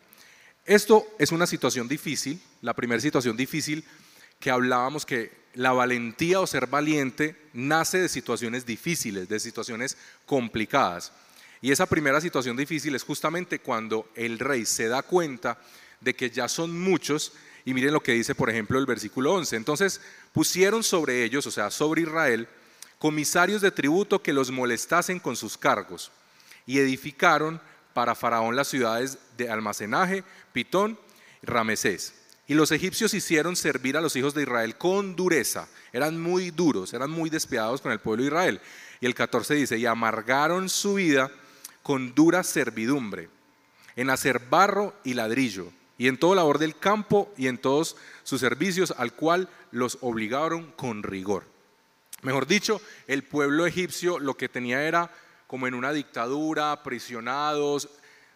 Esto 0.64 1.06
es 1.18 1.30
una 1.32 1.46
situación 1.46 1.88
difícil, 1.88 2.40
la 2.62 2.74
primera 2.74 3.00
situación 3.00 3.36
difícil 3.36 3.84
que 4.40 4.50
hablábamos 4.50 5.06
que 5.06 5.44
la 5.54 5.72
valentía 5.72 6.40
o 6.40 6.46
ser 6.46 6.66
valiente 6.66 7.36
nace 7.52 7.98
de 7.98 8.08
situaciones 8.08 8.66
difíciles, 8.66 9.28
de 9.28 9.40
situaciones 9.40 9.96
complicadas. 10.26 11.12
Y 11.60 11.70
esa 11.70 11.86
primera 11.86 12.20
situación 12.20 12.56
difícil 12.56 12.94
es 12.94 13.04
justamente 13.04 13.60
cuando 13.60 14.10
el 14.14 14.38
rey 14.38 14.66
se 14.66 14.88
da 14.88 15.02
cuenta 15.02 15.58
de 16.00 16.14
que 16.14 16.30
ya 16.30 16.48
son 16.48 16.78
muchos, 16.78 17.32
y 17.64 17.72
miren 17.72 17.92
lo 17.92 18.02
que 18.02 18.12
dice, 18.12 18.34
por 18.34 18.50
ejemplo, 18.50 18.78
el 18.78 18.86
versículo 18.86 19.32
11. 19.34 19.56
Entonces 19.56 20.00
pusieron 20.32 20.82
sobre 20.82 21.24
ellos, 21.24 21.46
o 21.46 21.50
sea, 21.50 21.70
sobre 21.70 22.02
Israel, 22.02 22.48
comisarios 22.98 23.62
de 23.62 23.70
tributo 23.70 24.22
que 24.22 24.32
los 24.32 24.50
molestasen 24.50 25.18
con 25.18 25.36
sus 25.36 25.56
cargos, 25.56 26.10
y 26.66 26.78
edificaron 26.78 27.60
para 27.92 28.14
Faraón 28.14 28.56
las 28.56 28.68
ciudades 28.68 29.18
de 29.36 29.48
almacenaje, 29.50 30.24
Pitón, 30.52 30.98
Ramesés. 31.42 32.14
Y 32.46 32.54
los 32.54 32.72
egipcios 32.72 33.14
hicieron 33.14 33.56
servir 33.56 33.96
a 33.96 34.02
los 34.02 34.16
hijos 34.16 34.34
de 34.34 34.42
Israel 34.42 34.76
con 34.76 35.16
dureza. 35.16 35.66
Eran 35.92 36.20
muy 36.20 36.50
duros, 36.50 36.92
eran 36.92 37.10
muy 37.10 37.30
despiadados 37.30 37.80
con 37.80 37.92
el 37.92 38.00
pueblo 38.00 38.22
de 38.22 38.28
Israel. 38.28 38.60
Y 39.00 39.06
el 39.06 39.14
14 39.14 39.54
dice, 39.54 39.78
y 39.78 39.86
amargaron 39.86 40.68
su 40.68 40.94
vida 40.94 41.30
con 41.82 42.14
dura 42.14 42.42
servidumbre, 42.42 43.28
en 43.96 44.10
hacer 44.10 44.40
barro 44.50 44.94
y 45.04 45.14
ladrillo, 45.14 45.70
y 45.98 46.08
en 46.08 46.18
todo 46.18 46.34
labor 46.34 46.58
del 46.58 46.76
campo 46.76 47.32
y 47.36 47.46
en 47.46 47.58
todos 47.58 47.96
sus 48.22 48.40
servicios, 48.40 48.94
al 48.96 49.12
cual 49.12 49.48
los 49.70 49.98
obligaron 50.00 50.72
con 50.72 51.02
rigor. 51.02 51.44
Mejor 52.22 52.46
dicho, 52.46 52.80
el 53.06 53.22
pueblo 53.22 53.66
egipcio 53.66 54.18
lo 54.18 54.36
que 54.36 54.48
tenía 54.48 54.82
era 54.82 55.10
como 55.46 55.66
en 55.66 55.74
una 55.74 55.92
dictadura, 55.92 56.82
prisionados. 56.82 57.88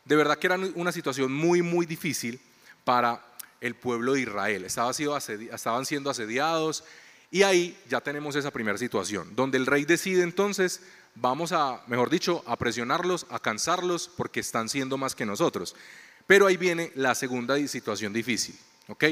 De 0.04 0.14
verdad 0.14 0.38
que 0.38 0.46
era 0.46 0.58
una 0.74 0.92
situación 0.92 1.32
muy, 1.32 1.62
muy 1.62 1.86
difícil 1.86 2.40
para 2.84 3.24
el 3.60 3.74
pueblo 3.74 4.12
de 4.12 4.20
Israel. 4.20 4.64
estaban 4.64 5.86
siendo 5.86 6.10
asediados 6.10 6.84
y 7.30 7.42
ahí 7.42 7.78
ya 7.88 8.00
tenemos 8.00 8.36
esa 8.36 8.50
primera 8.50 8.78
situación, 8.78 9.34
donde 9.36 9.58
el 9.58 9.66
rey 9.66 9.84
decide 9.84 10.22
entonces, 10.22 10.80
vamos 11.14 11.52
a, 11.52 11.82
mejor 11.86 12.08
dicho, 12.08 12.42
a 12.46 12.56
presionarlos, 12.56 13.26
a 13.30 13.38
cansarlos, 13.38 14.10
porque 14.16 14.40
están 14.40 14.68
siendo 14.68 14.96
más 14.96 15.14
que 15.14 15.26
nosotros. 15.26 15.76
Pero 16.28 16.47
ahí 16.47 16.58
viene 16.58 16.92
la 16.94 17.14
segunda 17.14 17.56
situación 17.66 18.12
difícil, 18.12 18.54
¿ok? 18.87 19.04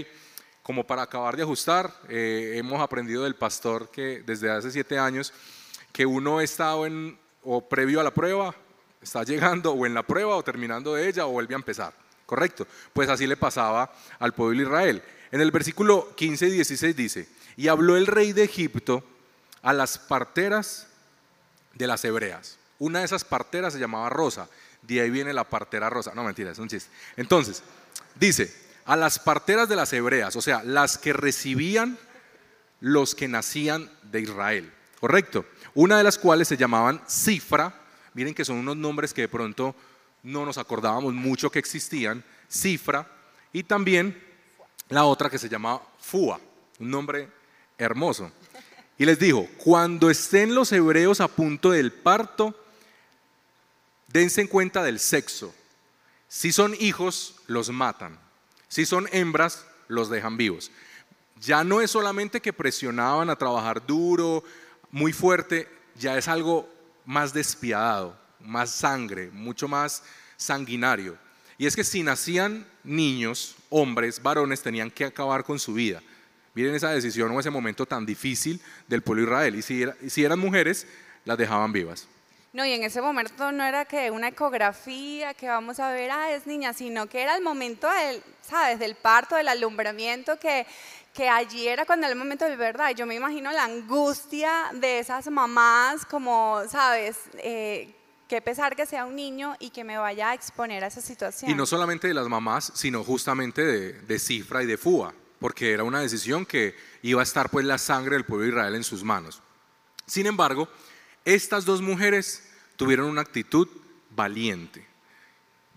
Como 0.62 0.87
para 0.87 1.00
acabar 1.00 1.35
de 1.35 1.44
ajustar, 1.44 1.90
eh, 2.11 2.52
hemos 2.56 2.78
aprendido 2.78 3.25
del 3.25 3.37
pastor 3.37 3.90
que 3.90 4.23
desde 4.26 4.50
hace 4.50 4.70
siete 4.70 4.99
años 4.99 5.32
que 5.92 6.04
uno 6.04 6.42
estado 6.42 6.85
en 6.85 7.18
o 7.42 7.66
previo 7.66 8.00
a 8.00 8.04
la 8.04 8.12
prueba, 8.12 8.54
está 9.00 9.23
llegando 9.23 9.73
o 9.73 9.87
en 9.87 9.94
la 9.94 10.02
prueba 10.02 10.37
o 10.37 10.44
terminando 10.44 10.92
de 10.92 11.08
ella 11.08 11.25
o 11.25 11.30
vuelve 11.30 11.54
a 11.54 11.56
empezar. 11.56 11.94
¿Correcto? 12.26 12.66
Pues 12.92 13.08
así 13.08 13.26
le 13.26 13.38
pasaba 13.38 13.90
al 14.18 14.35
pueblo 14.35 14.58
de 14.58 14.64
Israel. 14.64 15.02
En 15.30 15.40
el 15.40 15.50
versículo 15.50 16.14
15 16.16 16.49
y 16.49 16.50
16 16.50 16.94
dice, 16.94 17.28
y 17.56 17.68
habló 17.68 17.96
el 17.96 18.06
rey 18.06 18.35
de 18.35 18.44
Egipto 18.44 19.02
a 19.62 19.73
las 19.73 19.96
parteras 19.96 20.88
de 21.73 21.87
las 21.87 22.04
hebreas. 22.04 22.58
Una 22.78 22.99
de 22.99 23.06
esas 23.06 23.25
parteras 23.25 23.73
se 23.73 23.78
llamaba 23.78 24.11
Rosa. 24.11 24.50
De 24.87 25.00
ahí 25.00 25.11
viene 25.11 25.33
la 25.33 25.45
partera 25.45 25.90
rosa. 25.90 26.12
No, 26.14 26.25
mentira, 26.25 26.50
es 26.50 26.59
un 26.59 26.69
chiste. 26.69 26.90
Entonces, 27.16 27.62
dice, 28.14 28.55
a 28.85 28.97
las 28.97 29.19
parteras 29.19 29.69
de 29.69 29.76
las 29.76 29.93
hebreas, 29.93 30.37
o 30.37 30.43
sea, 30.43 30.62
las 30.62 30.99
que 30.99 31.12
recibían 31.12 31.99
los 32.81 33.14
que 33.14 33.28
nacían 33.28 33.90
de 34.02 34.21
Israel. 34.21 34.73
¿Correcto? 35.00 35.45
una 35.76 35.99
de 35.99 36.05
las 36.05 36.16
cuales 36.16 36.49
se 36.49 36.57
llamaban 36.57 37.02
Cifra, 37.07 37.73
miren 38.14 38.35
que 38.35 38.47
son 38.47 38.57
unos 38.57 38.76
nombres 38.76 39.12
que 39.12 39.21
de 39.21 39.28
pronto 39.28 39.76
no 40.23 40.47
nos 40.47 40.57
acordábamos 40.57 41.12
mucho 41.12 41.50
que 41.50 41.59
existían, 41.59 42.25
Cifra, 42.50 43.07
y 43.52 43.62
también 43.62 44.19
la 44.88 45.05
otra 45.05 45.28
que 45.28 45.38
se 45.38 45.50
llamaba 45.50 45.83
Fua, 46.00 46.40
un 46.81 46.90
nombre 46.90 47.28
hermoso. 47.76 48.33
Y 48.97 49.05
les 49.05 49.19
dijo, 49.19 49.47
cuando 49.59 50.09
estén 50.09 50.55
los 50.55 50.73
hebreos 50.73 51.21
a 51.21 51.28
punto 51.28 51.73
del 51.73 51.93
parto, 51.93 52.59
dense 54.16 54.40
en 54.40 54.46
cuenta 54.46 54.82
del 54.82 54.99
sexo. 54.99 55.54
Si 56.26 56.50
son 56.50 56.75
hijos, 56.80 57.37
los 57.46 57.68
matan. 57.68 58.18
Si 58.68 58.87
son 58.87 59.06
hembras, 59.12 59.66
los 59.88 60.08
dejan 60.08 60.38
vivos. 60.38 60.70
Ya 61.40 61.64
no 61.64 61.82
es 61.82 61.90
solamente 61.90 62.40
que 62.40 62.54
presionaban 62.54 63.28
a 63.28 63.37
trabajar 63.37 63.87
duro, 63.87 64.42
muy 64.90 65.12
fuerte, 65.12 65.68
ya 65.96 66.16
es 66.16 66.28
algo 66.28 66.66
más 67.04 67.35
despiadado, 67.35 68.18
más 68.40 68.70
sangre, 68.70 69.30
mucho 69.30 69.68
más 69.68 70.02
sanguinario. 70.38 71.18
Y 71.58 71.66
es 71.66 71.76
que 71.76 71.85
si 71.85 72.02
nacían 72.02 72.66
niños, 72.85 73.56
hombres, 73.68 74.23
varones, 74.23 74.62
tenían 74.62 74.90
que 74.90 75.04
acabar 75.04 75.44
con 75.44 75.58
su 75.58 75.75
vida. 75.75 76.02
Miren 76.54 76.75
esa 76.75 76.88
decisión 76.88 77.30
o 77.32 77.40
ese 77.40 77.50
momento 77.50 77.85
tan 77.85 78.06
difícil 78.06 78.62
del 78.88 79.02
pueblo 79.02 79.23
de 79.23 79.28
Israel. 79.28 79.54
Y 79.56 79.62
si, 79.62 79.85
si 80.08 80.25
eran 80.25 80.38
mujeres, 80.38 80.87
las 81.26 81.37
dejaban 81.37 81.73
vivas. 81.73 82.08
No, 82.56 82.64
y 82.64 82.72
en 82.72 82.84
ese 82.84 83.02
momento 83.02 83.52
no 83.52 83.66
era 83.66 83.84
que 83.84 84.10
una 84.10 84.28
ecografía, 84.28 85.34
que 85.34 85.46
vamos 85.46 85.78
a 85.78 85.92
ver, 85.92 86.10
ah, 86.10 86.32
es 86.32 86.46
niña, 86.46 86.72
sino 86.72 87.06
que 87.06 87.20
era 87.20 87.36
el 87.36 87.42
momento 87.42 87.86
del, 87.86 88.22
¿sabes? 88.40 88.78
Del 88.78 88.94
parto, 88.94 89.36
del 89.36 89.48
alumbramiento, 89.48 90.38
que, 90.38 90.66
que 91.12 91.28
allí 91.28 91.68
era 91.68 91.84
cuando 91.84 92.06
era 92.06 92.14
el 92.14 92.18
momento 92.18 92.46
de 92.46 92.56
verdad. 92.56 92.92
Yo 92.96 93.04
me 93.04 93.14
imagino 93.14 93.52
la 93.52 93.64
angustia 93.64 94.70
de 94.72 95.00
esas 95.00 95.26
mamás, 95.26 96.06
como, 96.06 96.62
sabes, 96.66 97.18
eh, 97.40 97.94
qué 98.26 98.40
pesar 98.40 98.75
que 98.75 98.86
sea 98.86 99.04
un 99.04 99.16
niño 99.16 99.54
y 99.60 99.68
que 99.68 99.84
me 99.84 99.98
vaya 99.98 100.30
a 100.30 100.34
exponer 100.34 100.82
a 100.82 100.86
esa 100.86 101.02
situación. 101.02 101.50
Y 101.50 101.54
no 101.54 101.66
solamente 101.66 102.08
de 102.08 102.14
las 102.14 102.26
mamás, 102.26 102.72
sino 102.75 103.04
justamente 103.04 103.66
de, 103.66 103.92
de 103.92 104.18
Cifra 104.18 104.62
y 104.62 104.66
de 104.66 104.78
Fua, 104.78 105.12
porque 105.40 105.72
era 105.75 105.84
una 105.84 106.00
decisión 106.00 106.46
que 106.46 106.75
iba 107.02 107.20
a 107.20 107.25
estar 107.25 107.50
pues 107.50 107.66
la 107.66 107.76
sangre 107.76 108.14
del 108.14 108.25
pueblo 108.25 108.44
de 108.44 108.52
Israel 108.52 108.75
en 108.76 108.82
sus 108.82 109.04
manos. 109.04 109.42
Sin 110.06 110.25
embargo, 110.25 110.70
estas 111.26 111.66
dos 111.66 111.82
mujeres 111.82 112.44
tuvieron 112.76 113.09
una 113.09 113.23
actitud 113.23 113.68
valiente. 114.11 114.87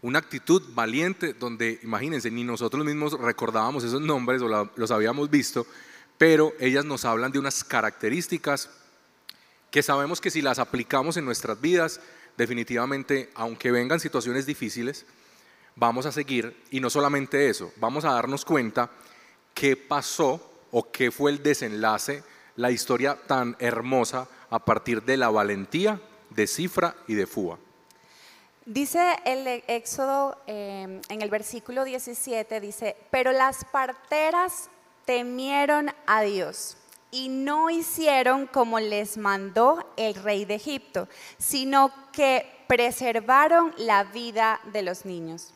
Una 0.01 0.19
actitud 0.19 0.61
valiente 0.73 1.33
donde, 1.33 1.79
imagínense, 1.83 2.31
ni 2.31 2.43
nosotros 2.43 2.85
mismos 2.85 3.19
recordábamos 3.19 3.83
esos 3.83 4.01
nombres 4.01 4.41
o 4.41 4.69
los 4.75 4.91
habíamos 4.91 5.29
visto, 5.29 5.65
pero 6.17 6.53
ellas 6.59 6.85
nos 6.85 7.03
hablan 7.05 7.31
de 7.31 7.39
unas 7.39 7.63
características 7.63 8.69
que 9.71 9.83
sabemos 9.83 10.21
que 10.21 10.31
si 10.31 10.41
las 10.41 10.59
aplicamos 10.59 11.17
en 11.17 11.25
nuestras 11.25 11.59
vidas, 11.59 11.99
definitivamente, 12.37 13.29
aunque 13.35 13.71
vengan 13.71 13.99
situaciones 13.99 14.45
difíciles, 14.45 15.05
vamos 15.75 16.05
a 16.05 16.11
seguir. 16.11 16.63
Y 16.71 16.79
no 16.79 16.89
solamente 16.89 17.49
eso, 17.49 17.71
vamos 17.77 18.05
a 18.05 18.13
darnos 18.13 18.45
cuenta 18.45 18.89
qué 19.53 19.75
pasó 19.75 20.65
o 20.71 20.91
qué 20.91 21.11
fue 21.11 21.31
el 21.31 21.43
desenlace, 21.43 22.23
la 22.55 22.71
historia 22.71 23.15
tan 23.27 23.55
hermosa 23.59 24.27
a 24.49 24.63
partir 24.63 25.03
de 25.03 25.17
la 25.17 25.29
valentía 25.29 26.01
de 26.29 26.47
Cifra 26.47 26.95
y 27.07 27.15
de 27.15 27.25
Fua. 27.25 27.57
Dice 28.65 29.17
el 29.25 29.47
Éxodo 29.67 30.37
em, 30.45 31.01
en 31.09 31.21
el 31.21 31.29
versículo 31.29 31.83
17, 31.83 32.59
dice, 32.59 32.95
pero 33.09 33.31
las 33.31 33.65
parteras 33.65 34.69
temieron 35.05 35.91
a 36.05 36.21
Dios 36.21 36.77
y 37.09 37.29
no 37.29 37.69
hicieron 37.71 38.45
como 38.45 38.79
les 38.79 39.17
mandó 39.17 39.91
el 39.97 40.13
rey 40.13 40.45
de 40.45 40.55
Egipto, 40.55 41.07
sino 41.39 41.91
que 42.11 42.45
preservaron 42.67 43.73
la 43.77 44.03
vida 44.03 44.61
de 44.71 44.83
los 44.83 45.05
niños. 45.05 45.53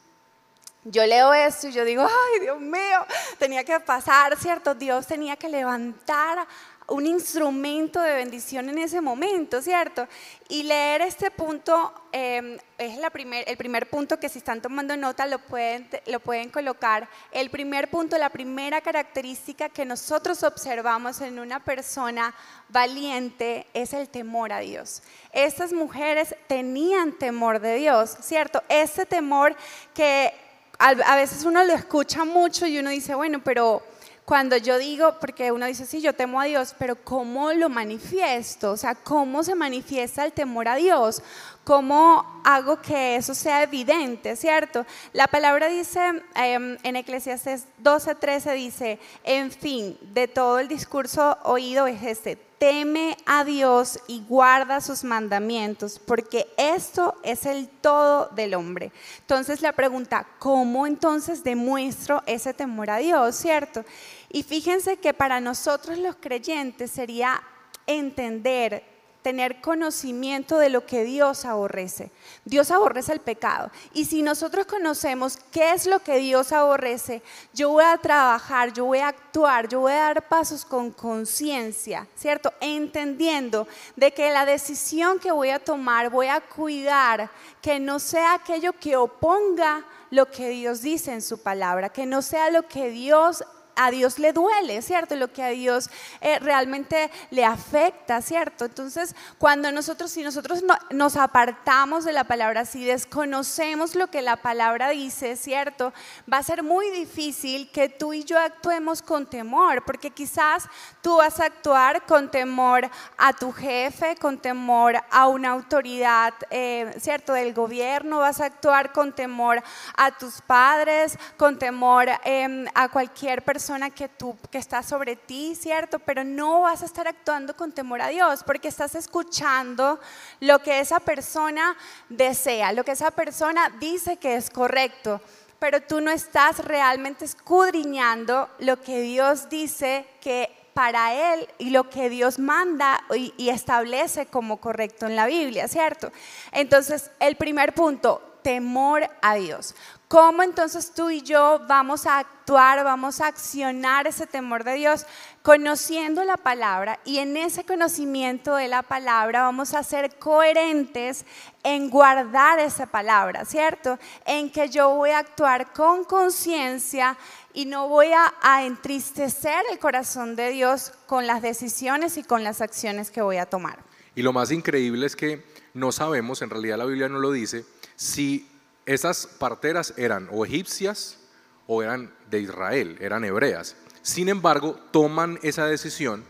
Yo 0.85 1.05
leo 1.05 1.33
esto 1.33 1.67
y 1.67 1.71
yo 1.71 1.85
digo, 1.85 2.03
ay 2.03 2.39
Dios 2.41 2.59
mío, 2.59 3.05
tenía 3.37 3.63
que 3.63 3.79
pasar, 3.79 4.35
¿cierto? 4.37 4.75
Dios 4.75 5.07
tenía 5.07 5.37
que 5.37 5.47
levantar 5.47 6.45
un 6.87 7.05
instrumento 7.05 8.01
de 8.01 8.15
bendición 8.15 8.69
en 8.69 8.77
ese 8.77 8.99
momento, 9.01 9.61
¿cierto? 9.61 10.07
Y 10.49 10.63
leer 10.63 11.01
este 11.01 11.31
punto 11.31 11.93
em, 12.11 12.57
es 12.77 12.97
la 12.97 13.09
primer, 13.09 13.47
el 13.47 13.57
primer 13.57 13.89
punto 13.89 14.19
que 14.19 14.29
si 14.29 14.39
están 14.39 14.61
tomando 14.61 14.95
nota 14.97 15.25
lo 15.25 15.39
pueden, 15.39 15.89
lo 16.07 16.19
pueden 16.19 16.49
colocar. 16.49 17.07
El 17.31 17.49
primer 17.49 17.89
punto, 17.89 18.17
la 18.17 18.29
primera 18.29 18.81
característica 18.81 19.69
que 19.69 19.85
nosotros 19.85 20.43
observamos 20.43 21.21
en 21.21 21.39
una 21.39 21.63
persona 21.63 22.33
valiente 22.69 23.65
es 23.73 23.93
el 23.93 24.09
temor 24.09 24.51
a 24.51 24.59
Dios. 24.59 25.03
Estas 25.31 25.71
mujeres 25.71 26.35
tenían 26.47 27.13
temor 27.13 27.59
de 27.59 27.75
Dios, 27.75 28.17
¿cierto? 28.21 28.61
Ese 28.67 29.05
temor 29.05 29.55
que 29.93 30.33
a 30.79 31.15
veces 31.15 31.45
uno 31.45 31.63
lo 31.63 31.73
escucha 31.73 32.25
mucho 32.25 32.65
y 32.65 32.77
uno 32.77 32.89
dice, 32.89 33.15
bueno, 33.15 33.41
pero 33.41 33.83
cuando 34.25 34.55
yo 34.55 34.77
digo, 34.77 35.17
porque 35.19 35.51
uno 35.51 35.65
dice, 35.65 35.85
sí, 35.85 36.01
yo 36.01 36.13
temo 36.13 36.39
a 36.39 36.45
Dios, 36.45 36.73
pero 36.79 36.95
¿cómo 36.95 37.51
lo 37.51 37.67
manifiesto? 37.67 38.71
O 38.71 38.77
sea, 38.77 38.95
¿cómo 38.95 39.43
se 39.43 39.53
manifiesta 39.53 40.23
el 40.23 40.31
temor 40.31 40.69
a 40.69 40.75
Dios? 40.75 41.21
¿Cómo 41.65 42.41
hago 42.45 42.81
que 42.81 43.17
eso 43.17 43.35
sea 43.35 43.63
evidente, 43.63 44.35
cierto? 44.37 44.85
La 45.11 45.27
palabra 45.27 45.67
dice 45.67 46.23
em, 46.35 46.77
en 46.83 46.95
Eclesiastes 46.95 47.65
12:13 47.83 48.53
dice, 48.55 48.99
en 49.23 49.51
fin, 49.51 49.97
de 50.01 50.29
todo 50.29 50.59
el 50.59 50.69
discurso 50.69 51.37
oído 51.43 51.87
es 51.87 52.01
este, 52.03 52.37
teme 52.63 53.17
a 53.25 53.43
Dios 53.43 53.99
y 54.07 54.21
guarda 54.21 54.79
sus 54.79 55.03
mandamientos, 55.03 55.99
porque 55.99 56.47
esto 56.55 57.13
es 57.21 57.45
el 57.45 57.67
todo 57.67 58.29
del 58.35 58.53
hombre. 58.53 58.93
Entonces 59.19 59.61
la 59.61 59.73
pregunta, 59.73 60.25
¿cómo 60.39 60.87
entonces 60.87 61.43
demuestro 61.43 62.23
ese 62.25 62.53
temor 62.53 62.89
a 62.89 62.99
Dios, 62.99 63.35
cierto? 63.35 63.83
Y 64.29 64.43
fíjense 64.43 64.95
que 64.95 65.13
para 65.13 65.41
nosotros 65.41 65.97
los 65.97 66.15
creyentes 66.15 66.89
sería 66.89 67.43
entender 67.85 68.92
tener 69.23 69.61
conocimiento 69.61 70.59
de 70.59 70.69
lo 70.69 70.85
que 70.85 71.03
Dios 71.05 71.45
aborrece. 71.45 72.11
Dios 72.45 72.69
aborrece 72.69 73.13
el 73.13 73.21
pecado. 73.21 73.71
Y 73.93 74.05
si 74.05 74.21
nosotros 74.21 74.67
conocemos 74.67 75.37
qué 75.51 75.71
es 75.71 75.87
lo 75.87 75.99
que 75.99 76.17
Dios 76.17 76.51
aborrece, 76.51 77.23
yo 77.53 77.69
voy 77.69 77.85
a 77.85 77.97
trabajar, 77.97 78.73
yo 78.73 78.85
voy 78.85 78.99
a 78.99 79.07
actuar, 79.07 79.69
yo 79.69 79.79
voy 79.79 79.93
a 79.93 80.13
dar 80.13 80.27
pasos 80.27 80.65
con 80.65 80.91
conciencia, 80.91 82.05
¿cierto? 82.15 82.53
Entendiendo 82.59 83.67
de 83.95 84.13
que 84.13 84.31
la 84.31 84.45
decisión 84.45 85.17
que 85.19 85.31
voy 85.31 85.49
a 85.49 85.59
tomar, 85.59 86.09
voy 86.09 86.27
a 86.27 86.41
cuidar 86.41 87.31
que 87.61 87.79
no 87.79 87.99
sea 87.99 88.33
aquello 88.33 88.73
que 88.73 88.97
oponga 88.97 89.85
lo 90.11 90.29
que 90.29 90.49
Dios 90.49 90.81
dice 90.81 91.13
en 91.13 91.21
su 91.21 91.41
palabra, 91.41 91.89
que 91.89 92.05
no 92.05 92.21
sea 92.21 92.51
lo 92.51 92.67
que 92.67 92.89
Dios 92.89 93.43
a 93.75 93.91
Dios 93.91 94.19
le 94.19 94.33
duele, 94.33 94.81
¿cierto? 94.81 95.15
Lo 95.15 95.31
que 95.31 95.43
a 95.43 95.49
Dios 95.49 95.89
eh, 96.21 96.39
realmente 96.39 97.09
le 97.31 97.45
afecta, 97.45 98.21
¿cierto? 98.21 98.65
Entonces, 98.65 99.15
cuando 99.37 99.71
nosotros, 99.71 100.11
si 100.11 100.23
nosotros 100.23 100.63
nos 100.91 101.15
apartamos 101.15 102.05
de 102.05 102.11
la 102.11 102.23
palabra, 102.23 102.65
si 102.65 102.83
desconocemos 102.85 103.95
lo 103.95 104.07
que 104.07 104.21
la 104.21 104.37
palabra 104.37 104.89
dice, 104.89 105.35
¿cierto? 105.35 105.93
Va 106.31 106.37
a 106.37 106.43
ser 106.43 106.63
muy 106.63 106.89
difícil 106.91 107.69
que 107.71 107.89
tú 107.89 108.13
y 108.13 108.23
yo 108.23 108.39
actuemos 108.39 109.01
con 109.01 109.25
temor, 109.25 109.83
porque 109.85 110.11
quizás 110.11 110.67
tú 111.01 111.17
vas 111.17 111.39
a 111.39 111.45
actuar 111.45 112.05
con 112.05 112.29
temor 112.29 112.89
a 113.17 113.33
tu 113.33 113.51
jefe, 113.51 114.15
con 114.17 114.37
temor 114.37 114.97
a 115.09 115.27
una 115.27 115.51
autoridad, 115.51 116.33
eh, 116.49 116.93
¿cierto? 116.99 117.33
Del 117.33 117.53
gobierno, 117.53 118.19
vas 118.19 118.39
a 118.39 118.45
actuar 118.45 118.91
con 118.91 119.13
temor 119.13 119.63
a 119.95 120.11
tus 120.11 120.41
padres, 120.41 121.17
con 121.37 121.57
temor 121.57 122.07
em, 122.23 122.67
a 122.75 122.89
cualquier 122.89 123.41
persona 123.41 123.62
que 123.95 124.09
tú 124.09 124.37
que 124.51 124.57
está 124.57 124.83
sobre 124.83 125.15
ti, 125.15 125.55
¿cierto? 125.55 125.99
Pero 125.99 126.23
no 126.23 126.61
vas 126.61 126.81
a 126.81 126.85
estar 126.85 127.07
actuando 127.07 127.55
con 127.55 127.71
temor 127.71 128.01
a 128.01 128.09
Dios 128.09 128.43
porque 128.43 128.67
estás 128.67 128.95
escuchando 128.95 129.99
lo 130.39 130.59
que 130.59 130.79
esa 130.79 130.99
persona 130.99 131.75
desea, 132.09 132.73
lo 132.73 132.83
que 132.83 132.91
esa 132.91 133.11
persona 133.11 133.69
dice 133.79 134.17
que 134.17 134.35
es 134.35 134.49
correcto, 134.49 135.21
pero 135.59 135.81
tú 135.81 136.01
no 136.01 136.11
estás 136.11 136.59
realmente 136.59 137.25
escudriñando 137.25 138.49
lo 138.59 138.81
que 138.81 139.01
Dios 139.01 139.49
dice 139.49 140.05
que 140.19 140.49
para 140.73 141.13
él 141.33 141.47
y 141.57 141.69
lo 141.69 141.89
que 141.89 142.09
Dios 142.09 142.39
manda 142.39 143.03
y, 143.15 143.33
y, 143.37 143.49
establece 143.49 144.25
como 144.25 144.57
correcto 144.57 145.05
en 145.05 145.15
la 145.15 145.27
Biblia, 145.27 145.67
¿cierto? 145.67 146.11
Entonces, 146.51 147.11
el 147.19 147.35
primer 147.35 147.73
punto, 147.73 148.39
temor 148.41 149.09
a 149.21 149.35
Dios. 149.35 149.75
¿Cómo 150.13 150.43
entonces 150.43 150.91
tú 150.93 151.09
y 151.09 151.23
yo 151.23 151.59
vamos 151.67 152.05
a 152.05 152.19
actuar, 152.19 152.83
vamos 152.83 153.19
a 153.19 153.25
accionar 153.25 154.05
ese 154.05 154.27
temor 154.27 154.63
de 154.63 154.75
Dios? 154.75 155.07
Conociendo 155.41 156.23
la 156.23 156.37
palabra 156.37 156.99
y 157.03 157.17
en 157.17 157.35
ese 157.35 157.63
conocimiento 157.63 158.55
de 158.55 158.67
la 158.67 158.83
palabra 158.83 159.41
vamos 159.41 159.73
a 159.73 159.81
ser 159.81 160.19
coherentes 160.19 161.25
en 161.63 161.89
guardar 161.89 162.59
esa 162.59 162.85
palabra, 162.85 163.43
¿cierto? 163.45 163.97
En 164.27 164.51
que 164.51 164.69
yo 164.69 164.93
voy 164.93 165.09
a 165.09 165.17
actuar 165.17 165.73
con 165.73 166.03
conciencia 166.03 167.17
y 167.51 167.65
no 167.65 167.87
voy 167.87 168.11
a, 168.13 168.63
entristecer 168.65 169.63
el 169.71 169.79
corazón 169.79 170.35
de 170.35 170.51
Dios 170.51 170.93
con 171.07 171.25
las 171.25 171.41
decisiones 171.41 172.17
y 172.17 172.23
con 172.23 172.43
las 172.43 172.61
acciones 172.61 173.09
que 173.09 173.23
voy 173.23 173.37
a 173.37 173.47
tomar. 173.47 173.79
Y 174.13 174.21
lo 174.21 174.31
más 174.31 174.51
increíble 174.51 175.07
es 175.07 175.15
que 175.15 175.43
no 175.73 175.91
sabemos, 175.91 176.43
en 176.43 176.51
realidad 176.51 176.77
la 176.77 176.85
Biblia 176.85 177.09
no 177.09 177.17
lo 177.17 177.31
dice, 177.31 177.65
si 177.95 178.52
esas 178.85 179.27
parteras 179.27 179.93
eran 179.97 180.27
o 180.31 180.45
egipcias 180.45 181.19
o 181.67 181.81
eran 181.81 182.13
de 182.29 182.41
Israel, 182.41 182.97
eran 182.99 183.23
hebreas. 183.23 183.75
Sin 184.01 184.27
embargo, 184.29 184.75
toman 184.91 185.39
esa 185.43 185.65
decisión 185.65 186.23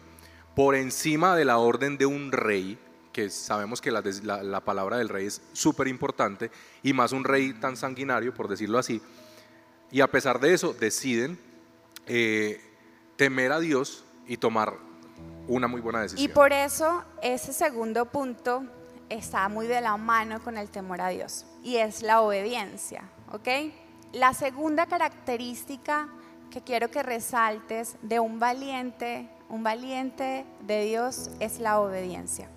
por 0.56 0.76
encima 0.76 1.36
de 1.36 1.46
la 1.46 1.58
orden 1.58 1.98
de 1.98 2.06
un 2.06 2.32
rey, 2.32 2.78
que 3.12 3.30
sabemos 3.30 3.82
que 3.82 3.92
la, 3.92 4.62
palabra 4.62 4.98
del 4.98 5.10
rey 5.10 5.26
es 5.26 5.42
súper 5.54 5.88
importante, 5.88 6.52
y 6.84 6.94
más 6.94 7.12
un 7.12 7.24
rey 7.24 7.54
tan 7.54 7.76
sanguinario, 7.76 8.34
por 8.34 8.48
decirlo 8.48 8.78
así. 8.78 9.02
Y 9.92 10.02
a 10.02 10.08
pesar 10.08 10.40
de 10.40 10.54
eso, 10.54 10.74
deciden 10.74 11.40
eh, 12.06 12.62
temer 13.16 13.52
a 13.52 13.60
Dios 13.60 14.06
y 14.28 14.38
tomar 14.38 14.76
una 15.48 15.68
muy 15.68 15.82
buena 15.82 16.02
decisión. 16.02 16.30
Y 16.30 16.34
por 16.34 16.54
eso 16.54 17.04
ese 17.22 17.54
segundo 17.54 18.06
punto 18.06 18.64
está 19.10 19.50
muy 19.50 19.66
de 19.68 19.82
la 19.82 19.98
mano 19.98 20.44
con 20.44 20.58
el 20.58 20.70
temor 20.70 21.02
a 21.02 21.10
Dios 21.10 21.46
y 21.64 21.78
es 21.78 22.02
la 22.02 22.22
obediencia, 22.22 23.04
¿ok? 23.32 23.48
La 24.12 24.34
segunda 24.34 24.86
característica 24.86 26.10
que 26.52 26.62
quiero 26.62 26.92
que 26.92 27.02
resaltes 27.02 27.96
de 28.02 28.20
un 28.20 28.40
valiente, 28.40 29.28
un 29.50 29.64
valiente 29.64 30.46
de 30.62 30.86
Dios 30.86 31.32
es 31.40 31.60
la 31.60 31.80
obediencia. 31.80 32.48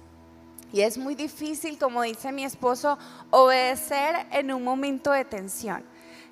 Y 0.72 0.82
es 0.82 0.98
muy 0.98 1.14
difícil, 1.14 1.78
como 1.78 2.02
dice 2.02 2.32
mi 2.32 2.44
esposo, 2.44 2.98
obedecer 3.30 4.26
en 4.32 4.52
un 4.52 4.64
momento 4.64 5.12
de 5.12 5.24
tensión, 5.24 5.84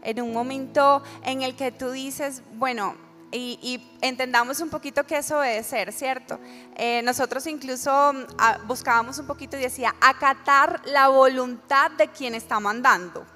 en 0.03 0.21
un 0.21 0.33
momento 0.33 1.03
en 1.23 1.43
el 1.43 1.57
que 1.57 1.73
tú 1.73 1.93
dices, 1.93 2.43
bueno, 2.55 2.97
y, 3.37 3.83
entendamos 4.01 4.61
un 4.61 4.71
poquito 4.71 5.05
qué 5.05 5.19
es 5.19 5.31
obedecer, 5.31 5.93
¿cierto? 5.93 6.39
Eh, 6.77 7.03
nosotros 7.03 7.47
incluso 7.47 8.13
mm, 8.13 8.67
buscábamos 8.67 9.19
un 9.19 9.27
poquito 9.27 9.57
y 9.57 9.61
decía, 9.61 9.95
acatar 10.01 10.81
la 10.85 11.09
voluntad 11.09 11.91
de 11.93 12.09
quien 12.09 12.35
está 12.35 12.61
mandando. 12.61 13.27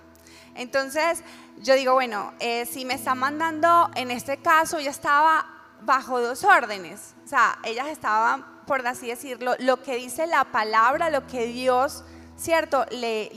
Entonces, 0.55 1.23
yo 1.59 1.75
digo, 1.75 1.95
bueno, 1.95 2.33
eh, 2.39 2.65
si 2.67 2.85
me 2.85 2.95
está 2.95 3.15
mandando, 3.15 3.91
en 3.97 4.11
este 4.11 4.37
caso, 4.39 4.79
ya 4.79 4.91
estaba 4.91 5.47
bajo 5.81 6.21
dos 6.21 6.45
órdenes. 6.45 7.15
O 7.25 7.29
sea, 7.29 7.59
ellas 7.65 7.89
estaban, 7.89 8.45
por 8.67 8.87
así 8.87 9.09
decirlo, 9.09 9.55
lo 9.59 9.83
que 9.83 9.97
dice 9.97 10.27
la 10.27 10.45
palabra, 10.45 11.11
lo 11.11 11.27
que 11.27 11.47
Dios, 11.47 12.05
¿cierto?, 12.37 12.87
le, 12.91 13.31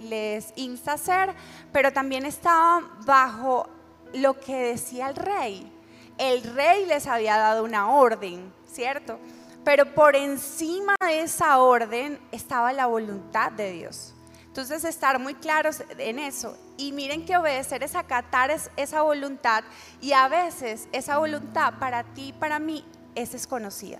les 0.00 0.52
insta 0.56 0.92
a 0.92 0.94
hacer, 0.94 1.34
pero 1.72 1.92
también 1.92 2.26
estaban 2.26 2.86
bajo 3.06 3.68
lo 4.12 4.38
que 4.38 4.56
decía 4.56 5.08
el 5.08 5.16
rey 5.16 5.71
el 6.18 6.42
rey 6.54 6.86
les 6.86 7.06
había 7.06 7.36
dado 7.36 7.64
una 7.64 7.90
orden, 7.90 8.52
¿cierto? 8.70 9.18
Pero 9.64 9.94
por 9.94 10.16
encima 10.16 10.94
de 11.00 11.22
esa 11.22 11.58
orden 11.58 12.20
estaba 12.32 12.72
la 12.72 12.86
voluntad 12.86 13.52
de 13.52 13.72
Dios. 13.72 14.14
Entonces, 14.52 14.84
estar 14.84 15.18
muy 15.18 15.34
claros 15.34 15.82
en 15.96 16.18
eso. 16.18 16.58
Y 16.76 16.92
miren 16.92 17.24
que 17.24 17.36
obedecer 17.38 17.82
es 17.82 17.94
acatar 17.94 18.50
esa 18.76 19.00
voluntad. 19.00 19.64
Y 20.00 20.12
a 20.12 20.28
veces 20.28 20.88
esa 20.92 21.16
voluntad 21.16 21.74
para 21.78 22.04
ti 22.04 22.28
y 22.28 22.32
para 22.34 22.58
mí 22.58 22.84
es 23.14 23.32
desconocida. 23.32 23.98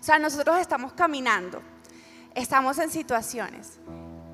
O 0.00 0.02
sea, 0.02 0.18
nosotros 0.18 0.58
estamos 0.58 0.94
caminando, 0.94 1.60
estamos 2.34 2.78
en 2.78 2.90
situaciones. 2.90 3.78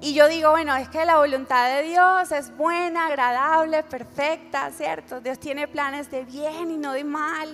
Y 0.00 0.12
yo 0.12 0.28
digo, 0.28 0.50
bueno, 0.50 0.76
es 0.76 0.88
que 0.88 1.04
la 1.04 1.16
voluntad 1.16 1.68
de 1.74 1.82
Dios 1.82 2.30
es 2.32 2.54
buena, 2.56 3.06
agradable, 3.06 3.82
perfecta, 3.84 4.70
¿cierto? 4.70 5.20
Dios 5.20 5.38
tiene 5.38 5.66
planes 5.66 6.10
de 6.10 6.24
bien 6.24 6.70
y 6.70 6.76
no 6.76 6.92
de 6.92 7.04
mal. 7.04 7.48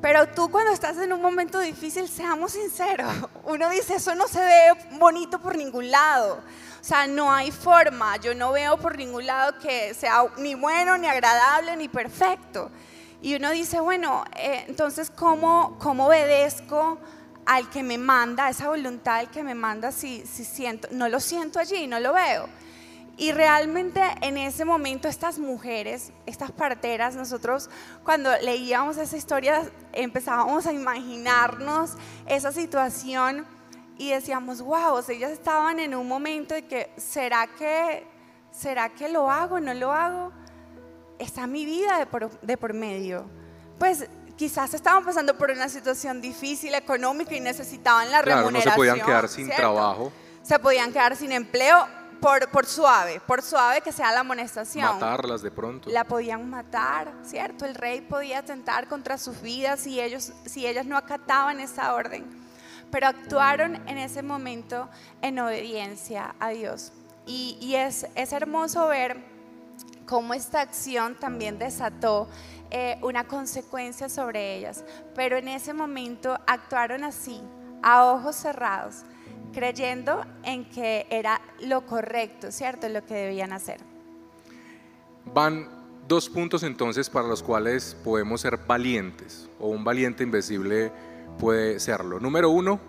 Pero 0.00 0.28
tú 0.28 0.48
cuando 0.48 0.72
estás 0.72 0.96
en 0.98 1.12
un 1.12 1.20
momento 1.20 1.58
difícil, 1.58 2.08
seamos 2.08 2.52
sinceros, 2.52 3.12
uno 3.44 3.68
dice, 3.68 3.96
eso 3.96 4.14
no 4.14 4.28
se 4.28 4.40
ve 4.40 4.98
bonito 4.98 5.40
por 5.40 5.56
ningún 5.56 5.90
lado. 5.90 6.40
O 6.80 6.84
sea, 6.84 7.06
no 7.06 7.32
hay 7.32 7.50
forma, 7.50 8.16
yo 8.16 8.34
no 8.34 8.52
veo 8.52 8.76
por 8.76 8.96
ningún 8.96 9.26
lado 9.26 9.58
que 9.58 9.94
sea 9.94 10.24
ni 10.38 10.54
bueno, 10.54 10.96
ni 10.96 11.08
agradable, 11.08 11.76
ni 11.76 11.88
perfecto. 11.88 12.70
Y 13.20 13.34
uno 13.34 13.50
dice, 13.50 13.80
bueno, 13.80 14.24
eh, 14.36 14.64
entonces, 14.68 15.10
¿cómo, 15.10 15.76
¿cómo 15.80 16.06
obedezco 16.06 16.98
al 17.48 17.70
que 17.70 17.82
me 17.82 17.96
manda, 17.96 18.50
esa 18.50 18.68
voluntad 18.68 19.16
al 19.16 19.30
que 19.30 19.42
me 19.42 19.54
manda 19.54 19.90
si, 19.90 20.24
si 20.26 20.44
siento, 20.44 20.86
no 20.92 21.08
lo 21.08 21.18
siento 21.18 21.58
allí, 21.58 21.86
no 21.86 21.98
lo 21.98 22.12
veo? 22.12 22.46
Y 23.16 23.32
realmente 23.32 24.02
en 24.20 24.36
ese 24.36 24.66
momento 24.66 25.08
estas 25.08 25.38
mujeres, 25.38 26.12
estas 26.26 26.52
parteras, 26.52 27.16
nosotros 27.16 27.70
cuando 28.04 28.30
leíamos 28.42 28.98
esa 28.98 29.16
historia 29.16 29.62
empezábamos 29.92 30.66
a 30.66 30.74
imaginarnos 30.74 31.94
esa 32.26 32.52
situación 32.52 33.46
y 33.96 34.10
decíamos, 34.10 34.60
wow, 34.60 35.02
ellas 35.08 35.32
estaban 35.32 35.80
en 35.80 35.94
un 35.94 36.06
momento 36.06 36.54
de 36.54 36.66
que, 36.66 36.92
¿será 36.98 37.46
que, 37.46 38.06
será 38.52 38.90
que 38.90 39.08
lo 39.08 39.30
hago, 39.30 39.58
no 39.58 39.72
lo 39.72 39.90
hago? 39.90 40.32
Está 41.18 41.46
mi 41.46 41.64
vida 41.64 41.98
de 41.98 42.06
por, 42.06 42.38
de 42.40 42.56
por 42.58 42.74
medio. 42.74 43.24
Pues 43.78 44.06
quizás 44.38 44.72
estaban 44.72 45.04
pasando 45.04 45.36
por 45.36 45.50
una 45.50 45.68
situación 45.68 46.20
difícil 46.22 46.74
económica 46.74 47.34
y 47.34 47.40
necesitaban 47.40 48.10
la 48.10 48.22
Claro, 48.22 48.40
no 48.42 48.46
remuneración. 48.46 48.72
se 48.72 48.76
podían 48.76 49.04
quedar 49.06 49.28
sin 49.28 49.44
¿cierto? 49.46 49.60
trabajo, 49.62 50.12
Se 50.42 50.58
podían 50.58 50.92
quedar 50.92 51.16
sin 51.16 51.32
empleo 51.32 51.86
por, 52.20 52.48
por 52.50 52.64
suave, 52.64 53.20
por 53.26 53.42
suave 53.42 53.80
que 53.80 53.92
sea 53.92 54.12
la 54.12 54.20
amonestación. 54.20 54.86
matarlas 54.86 55.42
de 55.42 55.50
pronto. 55.50 55.90
La 55.90 56.04
podían 56.04 56.48
matar, 56.48 57.12
¿cierto? 57.24 57.64
El 57.66 57.74
rey 57.74 58.00
podía 58.00 58.38
atentar 58.38 58.88
contra 58.88 59.18
sus 59.18 59.42
vidas 59.42 59.80
si, 59.80 60.00
ellos, 60.00 60.32
si 60.46 60.66
ellas 60.66 60.86
no 60.86 60.96
acataban 60.96 61.60
esa 61.60 61.92
orden. 61.94 62.24
Pero 62.90 63.08
actuaron 63.08 63.76
en 63.88 63.98
ese 63.98 64.22
momento 64.22 64.88
en 65.20 65.38
obediencia 65.40 66.34
a 66.40 66.48
Dios. 66.50 66.92
Y, 67.26 67.58
y 67.60 67.74
es, 67.74 68.06
es 68.14 68.32
hermoso 68.32 68.86
ver 68.88 69.18
cómo 70.06 70.32
esta 70.32 70.62
acción 70.62 71.14
también 71.16 71.58
desató 71.58 72.28
eh, 72.70 72.98
una 73.02 73.24
consecuencia 73.24 74.08
sobre 74.08 74.56
ellas. 74.56 74.84
Pero 75.14 75.36
en 75.36 75.48
ese 75.48 75.72
momento 75.72 76.38
actuaron 76.46 77.04
así, 77.04 77.40
a 77.82 78.04
ojos 78.06 78.36
cerrados, 78.36 79.02
creyendo 79.52 80.24
en 80.42 80.64
que 80.68 81.06
era 81.10 81.40
lo 81.60 81.86
correcto, 81.86 82.50
¿cierto? 82.52 82.88
Lo 82.88 83.04
que 83.04 83.14
debían 83.14 83.52
hacer. 83.52 83.80
Van 85.32 85.68
dos 86.06 86.28
puntos 86.28 86.62
entonces 86.62 87.10
para 87.10 87.28
los 87.28 87.42
cuales 87.42 87.96
podemos 88.02 88.40
ser 88.40 88.56
valientes, 88.56 89.48
o 89.58 89.68
un 89.68 89.84
valiente 89.84 90.22
invisible 90.24 90.90
puede 91.38 91.78
serlo. 91.80 92.18
Número 92.20 92.50
uno, 92.50 92.80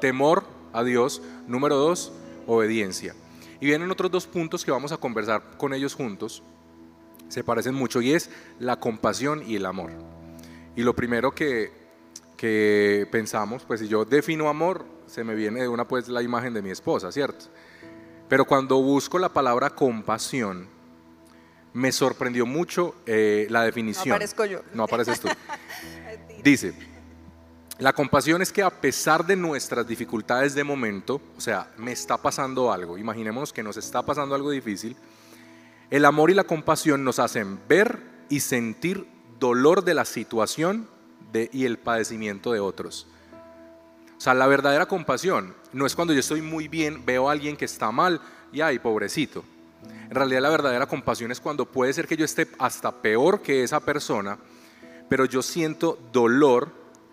temor 0.00 0.44
a 0.72 0.82
Dios. 0.82 1.22
Número 1.46 1.76
dos, 1.76 2.12
obediencia. 2.46 3.14
Y 3.60 3.66
vienen 3.66 3.90
otros 3.90 4.10
dos 4.10 4.26
puntos 4.26 4.64
que 4.64 4.70
vamos 4.70 4.92
a 4.92 4.98
conversar 4.98 5.56
con 5.56 5.72
ellos 5.72 5.94
juntos. 5.94 6.42
Se 7.28 7.44
parecen 7.44 7.74
mucho 7.74 8.00
y 8.00 8.12
es 8.12 8.30
la 8.58 8.76
compasión 8.76 9.42
y 9.46 9.56
el 9.56 9.66
amor. 9.66 9.92
Y 10.76 10.82
lo 10.82 10.94
primero 10.94 11.34
que, 11.34 11.72
que 12.36 13.06
pensamos, 13.10 13.64
pues 13.64 13.80
si 13.80 13.88
yo 13.88 14.04
defino 14.04 14.48
amor, 14.48 14.84
se 15.06 15.24
me 15.24 15.34
viene 15.34 15.60
de 15.60 15.68
una 15.68 15.86
pues 15.86 16.08
la 16.08 16.22
imagen 16.22 16.54
de 16.54 16.62
mi 16.62 16.70
esposa, 16.70 17.12
¿cierto? 17.12 17.46
Pero 18.28 18.44
cuando 18.44 18.80
busco 18.80 19.18
la 19.18 19.28
palabra 19.28 19.70
compasión, 19.70 20.68
me 21.74 21.92
sorprendió 21.92 22.46
mucho 22.46 22.94
eh, 23.04 23.46
la 23.50 23.64
definición. 23.64 24.08
No 24.08 24.14
aparezco 24.14 24.44
yo. 24.44 24.60
No 24.72 24.84
apareces 24.84 25.20
tú. 25.20 25.28
Dice, 26.42 26.74
la 27.78 27.92
compasión 27.92 28.40
es 28.42 28.52
que 28.52 28.62
a 28.62 28.70
pesar 28.70 29.26
de 29.26 29.34
nuestras 29.36 29.86
dificultades 29.86 30.54
de 30.54 30.62
momento, 30.62 31.20
o 31.36 31.40
sea, 31.40 31.72
me 31.76 31.92
está 31.92 32.16
pasando 32.16 32.72
algo, 32.72 32.96
imaginémonos 32.96 33.52
que 33.52 33.62
nos 33.62 33.76
está 33.76 34.04
pasando 34.04 34.34
algo 34.34 34.50
difícil, 34.50 34.96
el 35.90 36.04
amor 36.04 36.30
y 36.30 36.34
la 36.34 36.44
compasión 36.44 37.04
nos 37.04 37.18
hacen 37.18 37.58
ver 37.68 38.00
y 38.28 38.40
sentir 38.40 39.06
dolor 39.38 39.84
de 39.84 39.94
la 39.94 40.04
situación 40.04 40.88
y 41.52 41.64
el 41.64 41.78
padecimiento 41.78 42.52
de 42.52 42.60
otros. 42.60 43.06
O 44.16 44.20
sea, 44.20 44.34
la 44.34 44.46
verdadera 44.46 44.86
compasión 44.86 45.54
no 45.72 45.86
es 45.86 45.94
cuando 45.94 46.14
yo 46.14 46.20
estoy 46.20 46.40
muy 46.40 46.68
bien, 46.68 47.04
veo 47.04 47.28
a 47.28 47.32
alguien 47.32 47.56
que 47.56 47.64
está 47.64 47.90
mal 47.90 48.20
y 48.52 48.60
ay, 48.60 48.78
pobrecito. 48.78 49.44
En 50.08 50.14
realidad 50.14 50.42
la 50.42 50.50
verdadera 50.50 50.86
compasión 50.86 51.32
es 51.32 51.40
cuando 51.40 51.66
puede 51.66 51.92
ser 51.92 52.06
que 52.06 52.16
yo 52.16 52.24
esté 52.24 52.48
hasta 52.58 53.02
peor 53.02 53.42
que 53.42 53.62
esa 53.64 53.80
persona, 53.80 54.38
pero 55.08 55.24
yo 55.24 55.42
siento 55.42 55.98
dolor, 56.12 56.70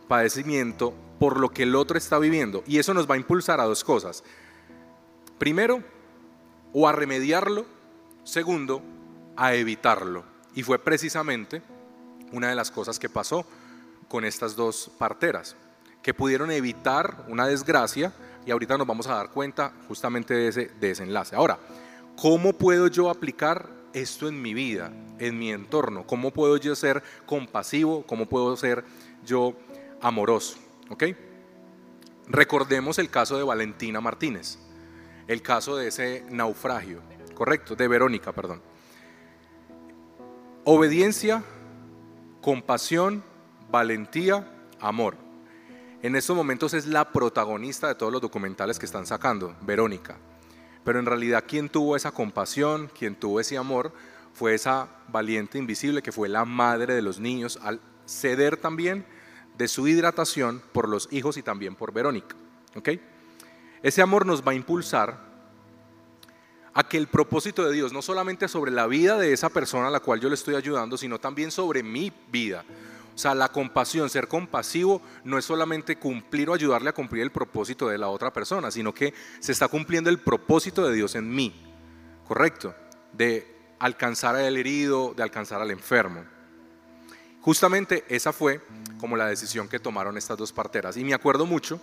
padecimiento 0.07 0.93
por 1.19 1.39
lo 1.39 1.49
que 1.49 1.63
el 1.63 1.75
otro 1.75 1.97
está 1.97 2.19
viviendo. 2.19 2.63
Y 2.67 2.79
eso 2.79 2.93
nos 2.93 3.09
va 3.09 3.15
a 3.15 3.17
impulsar 3.17 3.59
a 3.59 3.65
dos 3.65 3.83
cosas. 3.83 4.23
Primero, 5.37 5.83
o 6.73 6.87
a 6.87 6.91
remediarlo. 6.91 7.65
Segundo, 8.23 8.81
a 9.35 9.53
evitarlo. 9.53 10.23
Y 10.53 10.63
fue 10.63 10.79
precisamente 10.79 11.61
una 12.31 12.49
de 12.49 12.55
las 12.55 12.71
cosas 12.71 12.99
que 12.99 13.09
pasó 13.09 13.45
con 14.07 14.25
estas 14.25 14.55
dos 14.55 14.91
parteras, 14.97 15.55
que 16.01 16.13
pudieron 16.13 16.51
evitar 16.51 17.25
una 17.27 17.47
desgracia 17.47 18.13
y 18.45 18.51
ahorita 18.51 18.77
nos 18.77 18.87
vamos 18.87 19.07
a 19.07 19.15
dar 19.15 19.31
cuenta 19.31 19.73
justamente 19.87 20.33
de 20.33 20.47
ese 20.47 20.71
desenlace. 20.79 21.35
Ahora, 21.35 21.59
¿cómo 22.17 22.53
puedo 22.53 22.87
yo 22.87 23.09
aplicar 23.09 23.69
esto 23.93 24.27
en 24.27 24.41
mi 24.41 24.53
vida, 24.53 24.91
en 25.19 25.37
mi 25.37 25.51
entorno? 25.51 26.05
¿Cómo 26.05 26.31
puedo 26.31 26.57
yo 26.57 26.75
ser 26.75 27.03
compasivo? 27.25 28.05
¿Cómo 28.05 28.27
puedo 28.27 28.57
ser 28.57 28.83
yo 29.25 29.55
amoroso? 30.01 30.57
¿Ok? 30.89 31.03
Recordemos 32.27 32.97
el 32.99 33.09
caso 33.09 33.37
de 33.37 33.43
Valentina 33.43 34.01
Martínez, 34.01 34.57
el 35.27 35.41
caso 35.41 35.75
de 35.75 35.87
ese 35.87 36.25
naufragio, 36.29 37.01
correcto, 37.41 37.75
de 37.75 37.87
Verónica, 37.87 38.31
perdón. 38.33 38.61
Obediencia, 40.63 41.43
compasión, 42.39 43.23
valentía, 43.71 44.47
amor. 44.79 45.15
En 46.03 46.15
estos 46.15 46.35
momentos 46.35 46.75
es 46.75 46.85
la 46.85 47.11
protagonista 47.11 47.87
de 47.87 47.95
todos 47.95 48.11
los 48.11 48.21
documentales 48.21 48.77
que 48.77 48.85
están 48.85 49.07
sacando, 49.07 49.55
Verónica. 49.61 50.19
Pero 50.83 50.99
en 50.99 51.07
realidad 51.07 51.45
quien 51.47 51.67
tuvo 51.67 51.95
esa 51.95 52.11
compasión, 52.11 52.91
quien 52.95 53.15
tuvo 53.15 53.39
ese 53.39 53.57
amor, 53.57 53.91
fue 54.33 54.53
esa 54.53 54.89
valiente 55.07 55.57
invisible 55.57 56.03
que 56.03 56.11
fue 56.11 56.29
la 56.29 56.45
madre 56.45 56.93
de 56.93 57.01
los 57.01 57.19
niños 57.19 57.57
al 57.63 57.81
ceder 58.05 58.55
también 58.57 59.03
de 59.57 59.67
su 59.67 59.87
hidratación 59.87 60.61
por 60.73 60.87
los 60.87 61.11
hijos 61.11 61.37
y 61.37 61.41
también 61.41 61.73
por 61.73 61.91
Verónica. 61.91 62.35
Ese 63.81 64.03
amor 64.03 64.27
nos 64.27 64.45
va 64.47 64.51
a 64.51 64.53
impulsar 64.53 65.30
a 66.73 66.87
que 66.87 66.97
el 66.97 67.07
propósito 67.07 67.65
de 67.65 67.73
Dios, 67.73 67.91
no 67.91 68.01
solamente 68.01 68.47
sobre 68.47 68.71
la 68.71 68.87
vida 68.87 69.17
de 69.17 69.33
esa 69.33 69.49
persona 69.49 69.87
a 69.87 69.91
la 69.91 69.99
cual 69.99 70.19
yo 70.19 70.29
le 70.29 70.35
estoy 70.35 70.55
ayudando, 70.55 70.97
sino 70.97 71.19
también 71.19 71.51
sobre 71.51 71.83
mi 71.83 72.11
vida. 72.31 72.63
O 73.13 73.17
sea, 73.17 73.35
la 73.35 73.49
compasión, 73.49 74.09
ser 74.09 74.27
compasivo, 74.27 75.01
no 75.25 75.37
es 75.37 75.43
solamente 75.43 75.97
cumplir 75.97 76.49
o 76.49 76.53
ayudarle 76.53 76.89
a 76.89 76.93
cumplir 76.93 77.23
el 77.23 77.31
propósito 77.31 77.89
de 77.89 77.97
la 77.97 78.07
otra 78.07 78.31
persona, 78.31 78.71
sino 78.71 78.93
que 78.93 79.13
se 79.39 79.51
está 79.51 79.67
cumpliendo 79.67 80.09
el 80.09 80.19
propósito 80.19 80.87
de 80.87 80.95
Dios 80.95 81.15
en 81.15 81.29
mí, 81.29 81.53
¿correcto? 82.27 82.73
De 83.11 83.53
alcanzar 83.79 84.35
al 84.35 84.55
herido, 84.55 85.13
de 85.15 85.23
alcanzar 85.23 85.61
al 85.61 85.71
enfermo. 85.71 86.23
Justamente 87.41 88.05
esa 88.07 88.31
fue 88.31 88.61
como 88.99 89.17
la 89.17 89.27
decisión 89.27 89.67
que 89.67 89.79
tomaron 89.79 90.17
estas 90.17 90.37
dos 90.37 90.53
parteras. 90.53 90.95
Y 90.95 91.03
me 91.03 91.13
acuerdo 91.13 91.45
mucho, 91.45 91.81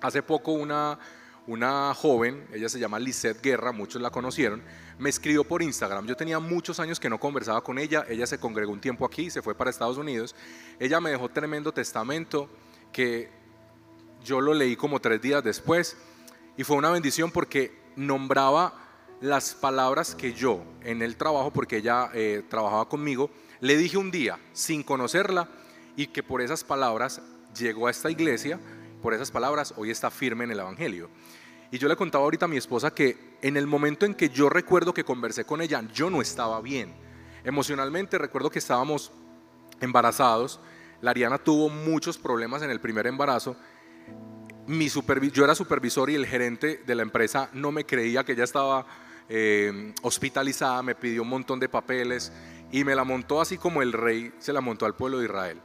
hace 0.00 0.22
poco 0.22 0.52
una, 0.52 0.98
una 1.46 1.94
joven, 1.94 2.46
ella 2.52 2.68
se 2.68 2.78
llama 2.78 2.98
Lisette 2.98 3.42
Guerra, 3.42 3.72
muchos 3.72 4.00
la 4.00 4.10
conocieron, 4.10 4.62
me 4.98 5.08
escribió 5.08 5.44
por 5.44 5.62
Instagram. 5.62 6.06
Yo 6.06 6.16
tenía 6.16 6.38
muchos 6.38 6.78
años 6.80 7.00
que 7.00 7.10
no 7.10 7.18
conversaba 7.18 7.62
con 7.62 7.78
ella, 7.78 8.04
ella 8.08 8.26
se 8.26 8.38
congregó 8.38 8.72
un 8.72 8.80
tiempo 8.80 9.04
aquí, 9.04 9.30
se 9.30 9.42
fue 9.42 9.54
para 9.54 9.70
Estados 9.70 9.98
Unidos. 9.98 10.34
Ella 10.78 11.00
me 11.00 11.10
dejó 11.10 11.28
tremendo 11.28 11.72
testamento 11.72 12.48
que 12.92 13.30
yo 14.24 14.40
lo 14.40 14.54
leí 14.54 14.76
como 14.76 15.00
tres 15.00 15.20
días 15.22 15.42
después 15.42 15.96
y 16.56 16.64
fue 16.64 16.76
una 16.76 16.90
bendición 16.90 17.30
porque 17.30 17.72
nombraba 17.96 18.74
las 19.20 19.54
palabras 19.54 20.14
que 20.14 20.32
yo 20.32 20.62
en 20.82 21.02
el 21.02 21.16
trabajo, 21.16 21.52
porque 21.52 21.78
ella 21.78 22.10
eh, 22.14 22.42
trabajaba 22.48 22.88
conmigo, 22.88 23.30
le 23.60 23.76
dije 23.76 23.96
un 23.96 24.10
día 24.10 24.38
sin 24.52 24.82
conocerla 24.82 25.48
y 25.96 26.06
que 26.06 26.22
por 26.22 26.40
esas 26.40 26.64
palabras 26.64 27.20
llegó 27.58 27.86
a 27.86 27.90
esta 27.90 28.10
iglesia, 28.10 28.58
por 29.00 29.14
esas 29.14 29.30
palabras 29.30 29.74
hoy 29.76 29.90
está 29.90 30.10
firme 30.10 30.44
en 30.44 30.52
el 30.52 30.60
Evangelio. 30.60 31.10
Y 31.70 31.78
yo 31.78 31.88
le 31.88 31.96
contaba 31.96 32.24
ahorita 32.24 32.46
a 32.46 32.48
mi 32.48 32.56
esposa 32.56 32.92
que 32.92 33.36
en 33.42 33.56
el 33.56 33.66
momento 33.66 34.06
en 34.06 34.14
que 34.14 34.28
yo 34.28 34.48
recuerdo 34.48 34.92
que 34.92 35.04
conversé 35.04 35.44
con 35.44 35.62
ella, 35.62 35.82
yo 35.94 36.10
no 36.10 36.20
estaba 36.20 36.60
bien. 36.60 36.94
Emocionalmente 37.44 38.18
recuerdo 38.18 38.50
que 38.50 38.58
estábamos 38.58 39.12
embarazados, 39.80 40.60
la 41.00 41.12
Ariana 41.12 41.38
tuvo 41.38 41.68
muchos 41.68 42.18
problemas 42.18 42.62
en 42.62 42.70
el 42.70 42.80
primer 42.80 43.06
embarazo. 43.06 43.56
Mi 44.66 44.88
yo 44.88 45.44
era 45.44 45.54
supervisor 45.54 46.10
y 46.10 46.14
el 46.14 46.26
gerente 46.26 46.82
de 46.86 46.94
la 46.94 47.02
empresa 47.02 47.48
no 47.52 47.72
me 47.72 47.86
creía 47.86 48.24
que 48.24 48.32
ella 48.32 48.44
estaba 48.44 48.86
eh, 49.28 49.94
hospitalizada, 50.02 50.82
me 50.82 50.94
pidió 50.94 51.22
un 51.22 51.28
montón 51.28 51.58
de 51.60 51.68
papeles 51.68 52.32
y 52.72 52.84
me 52.84 52.94
la 52.94 53.04
montó 53.04 53.40
así 53.40 53.56
como 53.56 53.82
el 53.82 53.92
rey 53.92 54.32
se 54.38 54.52
la 54.52 54.60
montó 54.60 54.86
al 54.86 54.94
pueblo 54.94 55.18
de 55.18 55.24
Israel. 55.24 55.60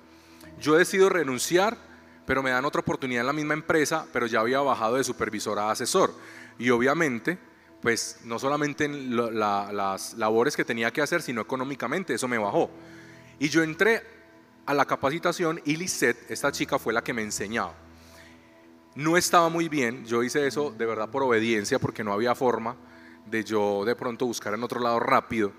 Yo 0.59 0.75
decido 0.75 1.09
renunciar, 1.09 1.77
pero 2.25 2.41
me 2.41 2.49
dan 2.49 2.65
otra 2.65 2.81
oportunidad 2.81 3.21
en 3.21 3.27
la 3.27 3.33
misma 3.33 3.53
empresa, 3.53 4.05
pero 4.11 4.27
ya 4.27 4.39
había 4.39 4.59
bajado 4.59 4.95
de 4.95 5.03
supervisor 5.03 5.59
a 5.59 5.71
asesor. 5.71 6.13
Y 6.57 6.69
obviamente, 6.69 7.37
pues 7.81 8.19
no 8.23 8.39
solamente 8.39 8.85
en 8.85 9.15
las 9.15 10.13
labores 10.15 10.55
que 10.55 10.65
tenía 10.65 10.91
que 10.91 11.01
hacer, 11.01 11.21
sino 11.21 11.41
económicamente, 11.41 12.13
eso 12.13 12.27
me 12.27 12.37
bajó. 12.37 12.69
Y 13.39 13.49
yo 13.49 13.63
entré 13.63 14.01
a 14.65 14.73
la 14.73 14.85
capacitación 14.85 15.61
y 15.65 15.75
Lisette, 15.75 16.29
esta 16.29 16.51
chica, 16.51 16.79
fue 16.79 16.93
la 16.93 17.03
que 17.03 17.13
me 17.13 17.21
enseñaba. 17.21 17.73
No 18.95 19.17
estaba 19.17 19.49
muy 19.49 19.67
bien, 19.67 20.05
yo 20.05 20.23
hice 20.23 20.47
eso 20.47 20.73
de 20.75 20.85
verdad 20.85 21.09
por 21.09 21.21
obediencia, 21.21 21.79
porque 21.79 22.03
no 22.03 22.13
había 22.13 22.33
forma 22.33 22.75
de 23.25 23.43
yo 23.43 23.83
de 23.85 23.95
pronto 23.95 24.25
buscar 24.25 24.53
en 24.53 24.63
otro 24.63 24.79
lado 24.79 24.99
rápido, 24.99 25.51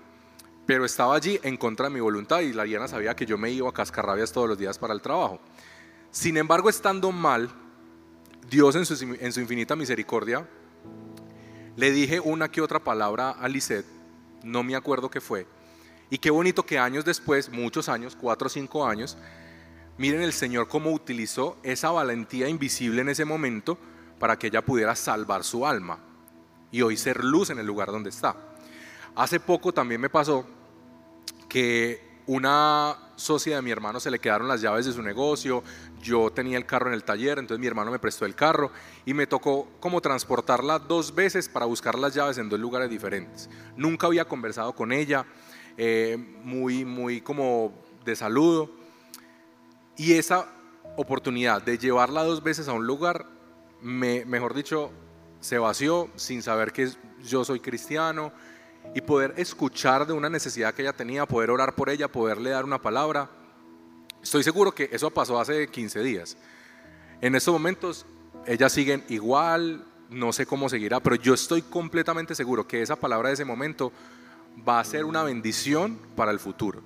pero 0.65 0.85
estaba 0.85 1.15
allí 1.15 1.39
en 1.43 1.55
contra 1.55 1.87
de 1.87 1.93
mi 1.93 1.99
voluntad 1.99 2.39
y 2.39 2.51
la 2.51 2.63
Diana 2.63 2.87
sabía 2.87 3.15
que 3.15 3.25
yo 3.25 3.37
me 3.37 3.51
iba 3.51 3.69
a 3.69 3.73
cascarrabias 3.73 4.31
todos 4.31 4.49
los 4.49 4.57
días 4.57 4.77
para 4.77 4.93
el 4.93 5.01
trabajo. 5.01 5.39
Sin 6.17 6.35
embargo, 6.35 6.67
estando 6.67 7.11
mal, 7.11 7.47
Dios 8.49 8.75
en 8.75 8.87
su, 8.87 9.39
infinita 9.39 9.75
misericordia, 9.75 10.49
le 11.75 11.91
dije 11.91 12.19
una 12.19 12.49
que 12.49 12.59
otra 12.59 12.83
palabra 12.83 13.29
a 13.29 13.47
Lisette, 13.47 13.85
no 14.41 14.63
me 14.63 14.75
acuerdo 14.75 15.11
qué 15.11 15.21
fue, 15.21 15.45
y 16.09 16.17
qué 16.17 16.31
bonito 16.31 16.65
que 16.65 16.79
años 16.79 17.05
después, 17.05 17.51
muchos 17.51 17.87
años, 17.87 18.17
cuatro 18.19 18.47
o 18.47 18.49
cinco 18.49 18.87
años, 18.87 19.15
Miren 19.99 20.23
el 20.23 20.33
Señor 20.33 20.67
cómo 20.67 20.91
utilizó 20.91 21.57
esa 21.61 21.91
valentía 21.91 22.49
invisible 22.49 23.01
en 23.01 23.09
ese 23.09 23.23
momento 23.23 23.77
para 24.17 24.39
que 24.39 24.47
ella 24.47 24.63
pudiera 24.63 24.95
salvar 24.95 25.43
su 25.43 25.67
alma 25.67 25.99
y 26.71 26.81
hoy 26.81 26.97
ser 26.97 27.23
luz 27.23 27.51
en 27.51 27.59
el 27.59 27.67
lugar 27.67 27.91
donde 27.91 28.09
está. 28.09 28.35
Hace 29.15 29.39
poco 29.39 29.71
también 29.71 30.01
me 30.01 30.09
pasó 30.09 30.47
que 31.47 32.19
una 32.25 33.06
socia 33.17 33.57
de 33.57 33.61
mi 33.61 33.71
hermano 33.71 33.99
se 33.99 34.09
le 34.09 34.19
quedaron 34.19 34.47
las 34.47 34.61
llaves 34.61 34.85
de 34.85 34.93
su 34.93 35.01
negocio, 35.01 35.63
yo 36.01 36.31
tenía 36.31 36.57
el 36.57 36.65
carro 36.65 36.87
en 36.87 36.93
el 36.93 37.03
taller, 37.03 37.39
entonces 37.39 37.59
mi 37.59 37.67
hermano 37.67 37.91
me 37.91 37.99
prestó 37.99 38.25
el 38.25 38.35
carro 38.35 38.71
y 39.05 39.13
me 39.13 39.27
tocó 39.27 39.67
como 39.81 39.99
transportarla 39.99 40.79
dos 40.79 41.13
veces 41.13 41.49
para 41.49 41.65
buscar 41.65 41.97
las 41.99 42.13
llaves 42.13 42.37
en 42.37 42.47
dos 42.47 42.59
lugares 42.59 42.89
diferentes. 42.89 43.49
Nunca 43.75 44.07
había 44.07 44.25
conversado 44.25 44.73
con 44.73 44.93
ella, 44.93 45.25
eh, 45.77 46.15
muy, 46.43 46.85
muy 46.85 47.19
como 47.19 47.73
de 48.05 48.15
saludo 48.15 48.71
y 49.97 50.13
esa 50.13 50.47
oportunidad 50.95 51.61
de 51.61 51.77
llevarla 51.77 52.23
dos 52.23 52.41
veces 52.41 52.67
a 52.67 52.73
un 52.73 52.87
lugar, 52.87 53.25
me, 53.81 54.25
mejor 54.25 54.53
dicho, 54.53 54.91
se 55.39 55.57
vació 55.57 56.09
sin 56.15 56.41
saber 56.41 56.71
que 56.71 56.89
yo 57.23 57.43
soy 57.43 57.59
cristiano 57.59 58.31
y 58.95 59.01
poder 59.01 59.33
escuchar 59.37 60.07
de 60.07 60.13
una 60.13 60.29
necesidad 60.29 60.73
que 60.73 60.81
ella 60.81 60.93
tenía, 60.93 61.25
poder 61.25 61.51
orar 61.51 61.75
por 61.75 61.89
ella, 61.89 62.07
poderle 62.07 62.51
dar 62.51 62.65
una 62.65 62.81
palabra. 62.81 63.29
Estoy 64.21 64.43
seguro 64.43 64.73
que 64.73 64.89
eso 64.91 65.11
pasó 65.11 65.39
hace 65.39 65.67
15 65.67 66.01
días. 66.01 66.37
En 67.21 67.35
estos 67.35 67.53
momentos 67.53 68.05
ellas 68.45 68.71
siguen 68.71 69.03
igual, 69.09 69.85
no 70.09 70.31
sé 70.31 70.45
cómo 70.45 70.69
seguirá, 70.69 70.99
pero 70.99 71.15
yo 71.15 71.33
estoy 71.33 71.61
completamente 71.61 72.35
seguro 72.35 72.67
que 72.67 72.81
esa 72.81 72.95
palabra 72.95 73.29
de 73.29 73.33
ese 73.33 73.45
momento 73.45 73.91
va 74.67 74.79
a 74.79 74.83
ser 74.83 75.05
una 75.05 75.23
bendición 75.23 75.99
para 76.15 76.31
el 76.31 76.39
futuro. 76.39 76.81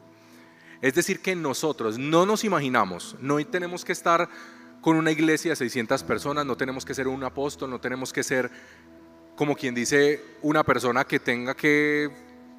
Es 0.81 0.95
decir, 0.95 1.21
que 1.21 1.35
nosotros 1.35 1.99
no 1.99 2.25
nos 2.25 2.43
imaginamos, 2.43 3.15
no 3.19 3.43
tenemos 3.45 3.85
que 3.85 3.91
estar 3.91 4.27
con 4.81 4.95
una 4.97 5.11
iglesia 5.11 5.51
de 5.51 5.55
600 5.55 6.03
personas, 6.03 6.45
no 6.45 6.57
tenemos 6.57 6.83
que 6.85 6.95
ser 6.95 7.07
un 7.07 7.23
apóstol, 7.23 7.69
no 7.69 7.79
tenemos 7.79 8.11
que 8.11 8.23
ser, 8.23 8.49
como 9.41 9.55
quien 9.55 9.73
dice, 9.73 10.23
una 10.43 10.63
persona 10.63 11.03
que 11.03 11.19
tenga 11.19 11.55
que 11.55 12.11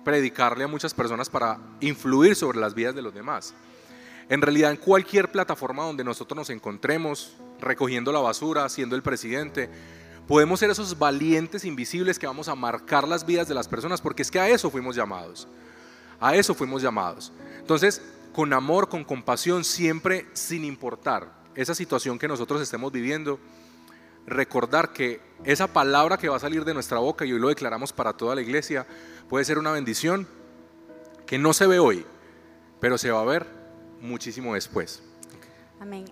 predicarle 0.05 0.65
a 0.65 0.67
muchas 0.67 0.93
personas 0.93 1.31
para 1.31 1.57
influir 1.79 2.35
sobre 2.35 2.59
las 2.59 2.75
vidas 2.75 2.93
de 2.93 3.03
los 3.03 3.15
demás. 3.15 3.55
En 4.29 4.43
realidad, 4.43 4.73
en 4.73 4.79
cualquier 4.79 5.31
plataforma 5.31 5.85
donde 5.85 6.03
nosotros 6.03 6.37
nos 6.37 6.51
encontremos, 6.51 7.37
recogiendo 7.61 8.11
la 8.11 8.19
basura, 8.19 8.69
siendo 8.69 8.97
el 8.97 9.03
presidente, 9.05 9.71
podemos 10.27 10.59
ser 10.59 10.71
esos 10.71 10.99
valientes 10.99 11.65
invisibles 11.65 12.19
que 12.19 12.27
vamos 12.27 12.49
a 12.49 12.57
marcar 12.57 13.07
las 13.07 13.25
vidas 13.25 13.47
de 13.47 13.55
las 13.55 13.69
personas, 13.69 14.01
porque 14.01 14.23
es 14.23 14.31
que 14.33 14.41
a 14.41 14.49
eso 14.49 14.69
fuimos 14.69 14.97
llamados. 14.97 15.47
A 16.19 16.35
eso 16.35 16.53
fuimos 16.53 16.83
llamados. 16.83 17.33
Entonces, 17.61 18.03
con 18.33 18.53
amor, 18.53 18.89
con 18.89 19.05
compasión, 19.05 19.63
siempre 19.63 20.27
sin 20.33 20.65
importar 20.65 21.33
esa 21.55 21.77
situación 21.77 22.19
que 22.19 22.27
nosotros 22.27 22.61
estemos 22.61 22.91
viviendo, 22.91 23.39
recordar 24.27 24.93
que 24.93 25.21
esa 25.45 25.67
palabra 25.67 26.17
que 26.17 26.29
va 26.29 26.37
a 26.37 26.41
salir 26.41 26.65
de 26.65 26.75
nuestra 26.75 26.99
boca, 26.99 27.25
y 27.25 27.33
hoy 27.33 27.41
lo 27.41 27.49
declaramos 27.49 27.93
para 27.93 28.13
toda 28.13 28.35
la 28.35 28.43
iglesia, 28.43 28.87
puede 29.29 29.45
ser 29.45 29.59
una 29.59 29.73
bendición 29.73 30.29
que 31.27 31.39
no 31.39 31.53
se 31.53 31.67
ve 31.67 31.79
hoy, 31.79 32.07
pero 32.81 32.99
se 32.99 33.11
va 33.11 33.21
a 33.21 33.25
ver 33.25 33.47
muchísimo 34.01 34.55
después. 34.55 35.03
Amén. 35.81 36.05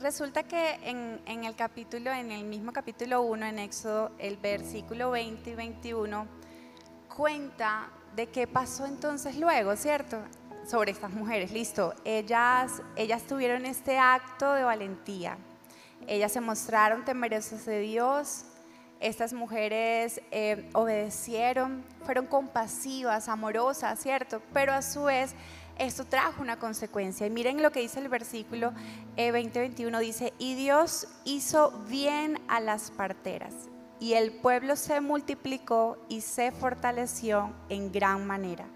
Resulta 0.00 0.42
que 0.42 0.74
en, 0.82 1.20
en 1.26 1.44
el 1.44 1.56
capítulo, 1.56 2.12
en 2.12 2.30
el 2.30 2.44
mismo 2.44 2.72
capítulo 2.72 3.22
1, 3.22 3.46
en 3.46 3.58
Éxodo, 3.58 4.12
el 4.18 4.36
versículo 4.36 5.10
20 5.10 5.50
y 5.50 5.54
21, 5.54 6.26
cuenta 7.16 7.88
de 8.14 8.28
qué 8.28 8.46
pasó 8.46 8.86
entonces 8.86 9.36
luego, 9.36 9.74
¿cierto? 9.76 10.18
Sobre 10.66 10.92
estas 10.92 11.10
mujeres, 11.10 11.52
listo, 11.52 11.94
ellas, 12.04 12.82
ellas 12.96 13.22
tuvieron 13.22 13.66
este 13.66 13.98
acto 13.98 14.52
de 14.52 14.62
valentía, 14.62 15.38
ellas 16.06 16.32
se 16.32 16.40
mostraron 16.40 17.04
temerosas 17.04 17.64
de 17.66 17.80
Dios, 17.80 18.44
estas 19.00 19.32
mujeres 19.32 20.20
eh, 20.30 20.68
obedecieron, 20.72 21.84
fueron 22.04 22.26
compasivas, 22.26 23.28
amorosas, 23.28 23.98
¿cierto? 24.00 24.40
Pero 24.52 24.72
a 24.72 24.82
su 24.82 25.04
vez 25.04 25.34
esto 25.78 26.04
trajo 26.04 26.40
una 26.40 26.58
consecuencia. 26.58 27.26
Y 27.26 27.30
miren 27.30 27.62
lo 27.62 27.70
que 27.70 27.80
dice 27.80 28.00
el 28.00 28.08
versículo 28.08 28.72
20-21, 29.16 29.96
eh, 29.96 30.00
dice, 30.00 30.32
y 30.38 30.54
Dios 30.54 31.08
hizo 31.24 31.70
bien 31.88 32.40
a 32.48 32.60
las 32.60 32.90
parteras 32.90 33.52
y 34.00 34.14
el 34.14 34.32
pueblo 34.32 34.76
se 34.76 35.00
multiplicó 35.00 35.98
y 36.08 36.20
se 36.20 36.52
fortaleció 36.52 37.52
en 37.68 37.92
gran 37.92 38.26
manera. 38.26 38.66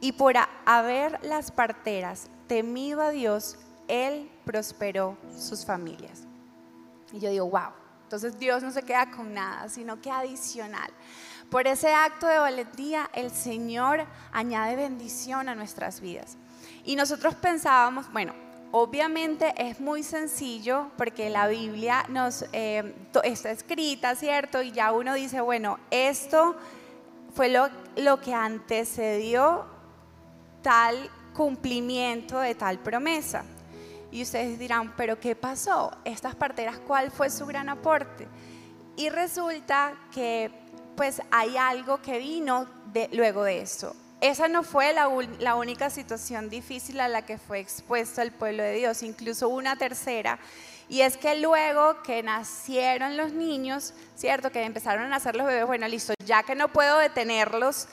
Y 0.00 0.12
por 0.12 0.34
haber 0.66 1.18
las 1.24 1.50
parteras 1.50 2.28
temido 2.46 3.00
a 3.00 3.10
Dios, 3.10 3.58
Él 3.88 4.30
prosperó 4.44 5.16
sus 5.36 5.64
familias. 5.64 6.25
Y 7.12 7.20
yo 7.20 7.30
digo, 7.30 7.48
wow, 7.48 7.70
entonces 8.02 8.38
Dios 8.38 8.62
no 8.62 8.70
se 8.70 8.82
queda 8.82 9.10
con 9.10 9.34
nada, 9.34 9.68
sino 9.68 10.00
que 10.00 10.10
adicional. 10.10 10.90
Por 11.50 11.66
ese 11.66 11.92
acto 11.92 12.26
de 12.26 12.38
valentía, 12.38 13.10
el 13.12 13.30
Señor 13.30 14.04
añade 14.32 14.76
bendición 14.76 15.48
a 15.48 15.54
nuestras 15.54 16.00
vidas. 16.00 16.36
Y 16.84 16.96
nosotros 16.96 17.34
pensábamos, 17.36 18.12
bueno, 18.12 18.34
Obviamente 18.72 19.54
es 19.56 19.80
muy 19.80 20.02
sencillo 20.02 20.90
porque 20.98 21.30
la 21.30 21.46
Biblia 21.48 22.04
nos 22.08 22.44
eh, 22.52 22.94
está 23.24 23.50
escrita, 23.50 24.14
¿cierto? 24.16 24.60
Y 24.60 24.72
ya 24.72 24.92
uno 24.92 25.14
dice, 25.14 25.40
bueno, 25.40 25.78
esto 25.90 26.56
fue 27.32 27.48
lo, 27.48 27.68
lo 27.96 28.20
que 28.20 28.34
antecedió 28.34 29.64
tal 30.62 31.10
cumplimiento 31.32 32.40
de 32.40 32.54
tal 32.54 32.78
promesa. 32.78 33.44
Y 34.16 34.22
ustedes 34.22 34.58
dirán, 34.58 34.94
pero 34.96 35.20
¿qué 35.20 35.36
pasó? 35.36 35.94
Estas 36.04 36.34
parteras, 36.34 36.78
¿cuál 36.78 37.10
fue 37.10 37.28
su 37.28 37.44
gran 37.44 37.68
aporte? 37.68 38.26
Y 38.96 39.10
resulta 39.10 39.94
que 40.12 40.50
pues 40.96 41.20
hay 41.30 41.58
algo 41.58 42.00
que 42.00 42.18
vino 42.18 42.66
luego 43.12 43.44
de 43.44 43.60
eso 43.60 43.94
esa 44.20 44.48
no 44.48 44.62
fue 44.62 44.92
la, 44.92 45.54
única 45.56 45.90
situación 45.90 46.48
difícil 46.48 47.00
a 47.00 47.08
la 47.08 47.22
que 47.22 47.36
fue 47.38 47.60
expuesto 47.60 48.22
el 48.22 48.32
pueblo 48.32 48.62
de 48.62 48.72
Dios, 48.74 49.02
incluso 49.02 49.48
una 49.48 49.76
tercera. 49.76 50.38
Y 50.88 51.02
es 51.02 51.16
que 51.16 51.36
luego 51.36 52.02
que 52.02 52.22
nacieron 52.22 53.16
los 53.16 53.32
niños, 53.32 53.92
¿cierto? 54.14 54.50
Que 54.50 54.62
empezaron 54.62 55.04
a 55.04 55.08
nacer 55.08 55.36
los 55.36 55.46
bebés, 55.46 55.66
bueno, 55.66 55.86
listo, 55.88 56.14
ya 56.24 56.42
que 56.44 56.54
no 56.54 56.68
puedo 56.68 56.98
detenerlos 56.98 57.88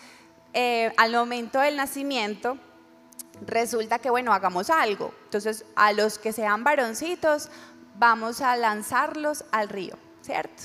eh, 0.54 0.94
al 0.96 1.12
momento 1.12 1.60
del 1.60 1.76
nacimiento, 1.76 2.58
resulta 3.46 4.00
que, 4.00 4.10
bueno, 4.10 4.34
hagamos 4.34 4.70
algo. 4.70 5.14
Entonces, 5.26 5.66
a 5.76 5.94
los 5.94 6.18
que 6.18 6.34
sean 6.34 6.64
varoncitos, 6.64 7.50
vamos 7.96 8.42
a 8.42 8.56
lanzarlos 8.56 9.46
al 9.52 9.70
río, 9.70 9.96
¿cierto? 10.22 10.64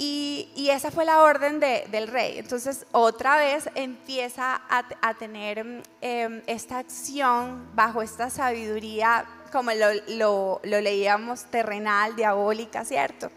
Y, 0.00 0.68
esa 0.70 0.92
fue 0.92 1.04
la 1.04 1.22
orden 1.22 1.58
del 1.58 2.06
rey. 2.06 2.38
Entonces, 2.38 2.86
otra 2.92 3.36
vez 3.36 3.68
empieza 3.74 4.60
a, 4.68 5.14
tener 5.14 5.82
em, 6.00 6.42
esta 6.46 6.78
acción 6.78 7.68
bajo 7.74 8.00
esta 8.00 8.30
sabiduría, 8.30 9.24
como 9.50 9.72
lo, 9.72 10.60
leíamos, 10.62 11.46
terrenal, 11.46 12.14
diabólica, 12.14 12.84
¿cierto? 12.84 13.30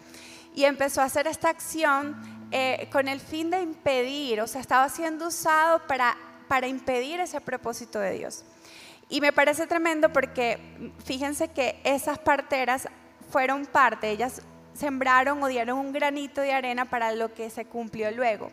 Y 0.54 0.66
empezó 0.66 1.02
a 1.02 1.06
hacer 1.06 1.26
esta 1.26 1.50
acción 1.50 2.16
eh, 2.52 2.88
con 2.92 3.08
el 3.08 3.20
fin 3.20 3.50
de 3.50 3.62
impedir, 3.62 4.40
o 4.42 4.46
sea, 4.46 4.62
estaba 4.62 4.88
siendo 4.90 5.30
usado 5.30 5.88
para, 5.88 6.16
para 6.52 6.68
impedir 6.68 7.22
ese 7.22 7.40
propósito 7.40 7.98
de 7.98 8.12
Dios. 8.12 8.44
Y 9.08 9.22
me 9.22 9.32
parece 9.32 9.68
tremendo 9.68 10.12
porque 10.12 10.92
fíjense 11.06 11.48
que 11.48 11.80
esas 11.86 12.20
parteras 12.20 12.90
fueron 13.30 13.66
parte, 13.66 14.10
ellas 14.10 14.42
sembraron 14.74 15.42
o 15.42 15.48
dieron 15.48 15.78
un 15.78 15.94
granito 15.94 16.42
de 16.42 16.52
arena 16.52 16.90
para 16.90 17.14
lo 17.14 17.34
que 17.34 17.50
se 17.50 17.64
cumplió 17.64 18.12
luego. 18.12 18.52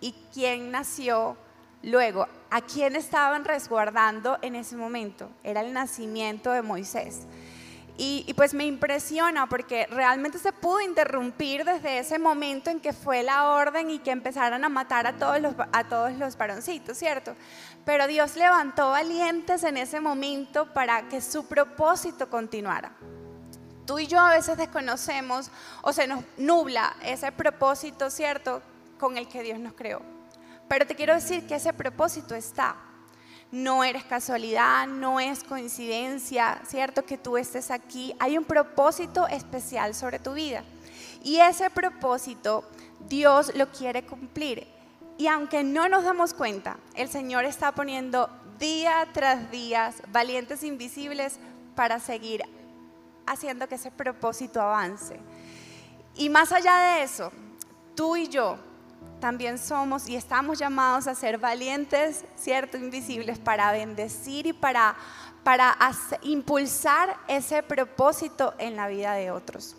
¿Y 0.00 0.14
quién 0.32 0.70
nació 0.70 1.36
luego? 1.82 2.28
¿A 2.50 2.60
quién 2.60 2.94
estaban 2.94 3.44
resguardando 3.44 4.38
en 4.42 4.54
ese 4.54 4.76
momento? 4.76 5.28
Era 5.42 5.62
el 5.62 5.72
nacimiento 5.72 6.52
de 6.52 6.62
Moisés. 6.62 7.26
Y, 8.02 8.32
pues 8.32 8.54
me 8.54 8.64
impresiona 8.64 9.46
porque 9.46 9.86
realmente 9.90 10.38
se 10.38 10.54
pudo 10.54 10.80
interrumpir 10.80 11.66
desde 11.66 11.98
ese 11.98 12.18
momento 12.18 12.70
en 12.70 12.80
que 12.80 12.94
fue 12.94 13.22
la 13.22 13.50
orden 13.50 13.90
y 13.90 13.98
que 13.98 14.10
empezaran 14.10 14.64
a 14.64 14.70
matar 14.70 15.06
a 15.06 15.18
todos 15.18 15.38
los, 15.38 15.54
a 15.70 15.84
todos 15.84 16.14
los 16.14 16.34
varoncitos, 16.38 16.96
¿cierto? 16.96 17.34
Pero 17.84 18.06
Dios 18.06 18.36
levantó 18.36 18.92
valientes 18.92 19.64
en 19.64 19.76
ese 19.76 20.00
momento 20.00 20.72
para 20.72 21.10
que 21.10 21.20
su 21.20 21.46
propósito 21.46 22.30
continuara. 22.30 22.92
Tú 23.84 23.98
y 23.98 24.06
yo 24.06 24.18
a 24.18 24.30
veces 24.30 24.56
desconocemos 24.56 25.50
o 25.82 25.92
se 25.92 26.06
nos 26.06 26.24
nubla 26.38 26.96
ese 27.02 27.30
propósito, 27.32 28.08
¿cierto? 28.08 28.62
Con 28.98 29.18
el 29.18 29.28
que 29.28 29.42
Dios 29.42 29.58
nos 29.58 29.74
creó. 29.74 30.00
Pero 30.68 30.86
te 30.86 30.94
quiero 30.94 31.12
decir 31.12 31.46
que 31.46 31.56
ese 31.56 31.74
propósito 31.74 32.34
está 32.34 32.76
no 33.52 33.82
eres 33.82 34.04
casualidad, 34.04 34.86
no 34.86 35.18
es 35.18 35.42
coincidencia, 35.42 36.60
¿cierto? 36.66 37.04
Que 37.04 37.18
tú 37.18 37.36
estés 37.36 37.70
aquí. 37.70 38.14
Hay 38.18 38.38
un 38.38 38.44
propósito 38.44 39.26
especial 39.26 39.94
sobre 39.94 40.18
tu 40.18 40.34
vida. 40.34 40.62
Y 41.22 41.38
ese 41.38 41.68
propósito 41.70 42.64
Dios 43.08 43.52
lo 43.54 43.68
quiere 43.70 44.04
cumplir. 44.04 44.66
Y 45.18 45.26
aunque 45.26 45.62
no 45.64 45.88
nos 45.88 46.04
damos 46.04 46.32
cuenta, 46.32 46.78
el 46.94 47.08
Señor 47.08 47.44
está 47.44 47.72
poniendo 47.72 48.30
día 48.58 49.08
tras 49.12 49.50
día 49.50 49.92
valientes 50.12 50.62
invisibles 50.62 51.38
para 51.74 51.98
seguir 51.98 52.42
haciendo 53.26 53.68
que 53.68 53.74
ese 53.74 53.90
propósito 53.90 54.60
avance. 54.60 55.18
Y 56.14 56.28
más 56.28 56.52
allá 56.52 56.76
de 56.76 57.02
eso, 57.02 57.32
tú 57.94 58.16
y 58.16 58.28
yo 58.28 58.58
también 59.20 59.58
somos 59.58 60.08
y 60.08 60.16
estamos 60.16 60.58
llamados 60.58 61.06
a 61.06 61.14
ser 61.14 61.38
valientes, 61.38 62.24
¿cierto? 62.36 62.76
Invisibles 62.76 63.38
para 63.38 63.70
bendecir 63.70 64.46
y 64.46 64.52
para, 64.52 64.96
para 65.44 65.76
impulsar 66.22 67.16
ese 67.28 67.62
propósito 67.62 68.54
en 68.58 68.76
la 68.76 68.88
vida 68.88 69.12
de 69.12 69.30
otros. 69.30 69.76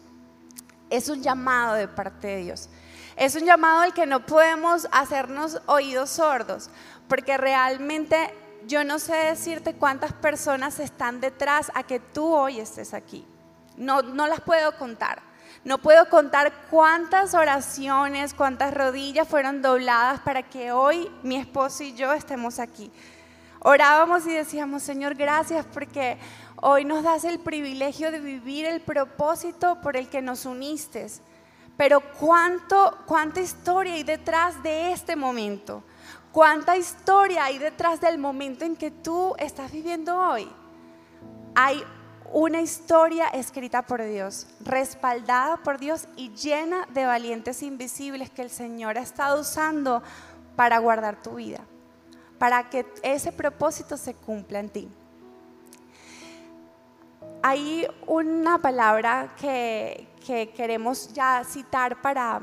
Es 0.90 1.10
un 1.10 1.24
llamado 1.24 1.74
de 1.74 1.88
parte 1.88 2.28
de 2.28 2.38
Dios. 2.44 2.70
Es 3.16 3.36
un 3.36 3.46
llamado 3.46 3.82
al 3.82 3.94
que 3.94 4.06
no 4.06 4.26
podemos 4.26 4.88
hacernos 4.92 5.62
oídos 5.66 6.12
sordos, 6.12 6.70
porque 7.08 7.38
realmente 7.38 8.34
yo 8.68 8.84
no 8.84 9.00
sé 9.00 9.16
decirte 9.16 9.74
cuántas 9.74 10.14
personas 10.14 10.80
están 10.80 11.20
detrás 11.20 11.72
a 11.74 11.84
que 11.84 12.00
tú 12.00 12.34
hoy 12.34 12.60
estés 12.60 12.94
aquí. 12.94 13.26
No, 13.76 14.02
no 14.02 14.28
las 14.28 14.42
puedo 14.42 14.78
contar. 14.78 15.31
No 15.64 15.78
puedo 15.78 16.10
contar 16.10 16.52
cuántas 16.72 17.36
oraciones, 17.36 18.34
cuántas 18.34 18.74
rodillas 18.74 19.28
fueron 19.28 19.62
dobladas 19.62 20.20
para 20.22 20.42
que 20.42 20.72
hoy 20.72 21.08
mi 21.22 21.36
esposo 21.36 21.84
y 21.84 21.94
yo 21.94 22.12
estemos 22.14 22.58
aquí. 22.58 22.92
Orábamos 23.60 24.26
y 24.26 24.34
decíamos, 24.34 24.82
Señor, 24.82 25.14
gracias 25.14 25.64
porque 25.72 26.18
hoy 26.56 26.84
nos 26.84 27.04
das 27.04 27.26
el 27.26 27.38
privilegio 27.38 28.12
de 28.12 28.20
vivir 28.20 28.66
el 28.66 28.82
propósito 28.82 29.80
por 29.82 29.98
el 29.98 30.10
que 30.10 30.24
nos 30.24 30.48
uniste. 30.48 31.06
Pero 31.78 32.02
cuánto, 32.20 32.98
cuánta 33.06 33.40
historia 33.40 33.94
hay 33.94 34.04
detrás 34.04 34.64
de 34.64 34.92
este 34.92 35.16
momento. 35.16 35.84
Cuánta 36.32 36.76
historia 36.76 37.44
hay 37.44 37.60
detrás 37.60 38.02
del 38.02 38.18
momento 38.18 38.66
en 38.66 38.76
que 38.76 38.90
tú 38.90 39.36
estás 39.38 39.72
viviendo 39.72 40.18
hoy. 40.18 40.50
Hay 41.54 41.84
una 42.34 42.62
historia 42.62 43.28
escrita 43.28 43.82
por 43.82 44.04
Dios, 44.04 44.48
respaldada 44.62 45.58
por 45.58 45.78
Dios 45.80 46.08
y 46.16 46.30
llena 46.30 46.88
de 46.94 47.06
valientes 47.06 47.62
invisibles 47.62 48.30
que 48.30 48.42
el 48.42 48.50
Señor 48.50 48.98
ha 48.98 49.02
estado 49.02 49.42
usando 49.42 50.02
para 50.56 50.80
guardar 50.80 51.22
tu 51.22 51.36
vida, 51.36 51.60
para 52.38 52.70
que 52.70 52.86
ese 53.04 53.32
propósito 53.32 53.98
se 53.98 54.14
cumpla 54.14 54.60
en 54.60 54.70
ti. 54.70 54.90
Hay 57.44 57.88
una 58.08 58.60
palabra 58.60 59.36
que, 59.40 60.08
queremos 60.56 61.12
ya 61.14 61.44
citar 61.44 62.02
para, 62.02 62.42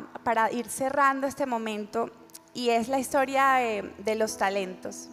ir 0.53 0.69
cerrando 0.69 1.27
este 1.27 1.47
momento 1.47 2.11
y 2.53 2.71
es 2.71 2.89
la 2.89 2.99
historia 2.99 3.55
de 3.55 4.15
los 4.17 4.37
talentos 4.37 5.09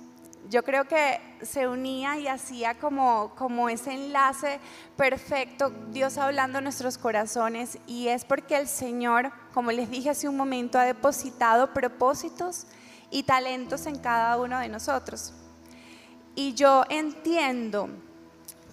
yo 0.50 0.64
creo 0.64 0.86
que 0.86 1.20
se 1.42 1.68
unía 1.68 2.18
y 2.18 2.28
hacía 2.28 2.76
como, 2.76 3.34
como 3.36 3.70
ese 3.70 3.94
enlace 3.94 4.60
perfecto, 4.96 5.72
Dios 5.90 6.18
hablando 6.18 6.60
en 6.60 6.66
nuestros 6.66 6.98
corazones, 6.98 7.78
y 7.88 8.08
es 8.08 8.26
porque 8.26 8.58
el 8.58 8.68
Señor, 8.68 9.32
como 9.54 9.72
les 9.72 9.90
dije 9.90 10.10
hace 10.10 10.30
un 10.30 10.38
momento, 10.38 10.78
ha 10.78 10.84
depositado 10.84 11.74
propósitos 11.74 12.68
y 13.10 13.24
talentos 13.24 13.86
en 13.86 13.98
cada 13.98 14.38
uno 14.38 14.60
de 14.60 14.70
nosotros. 14.70 15.34
Y 16.36 16.54
yo 16.54 16.84
entiendo 16.90 17.90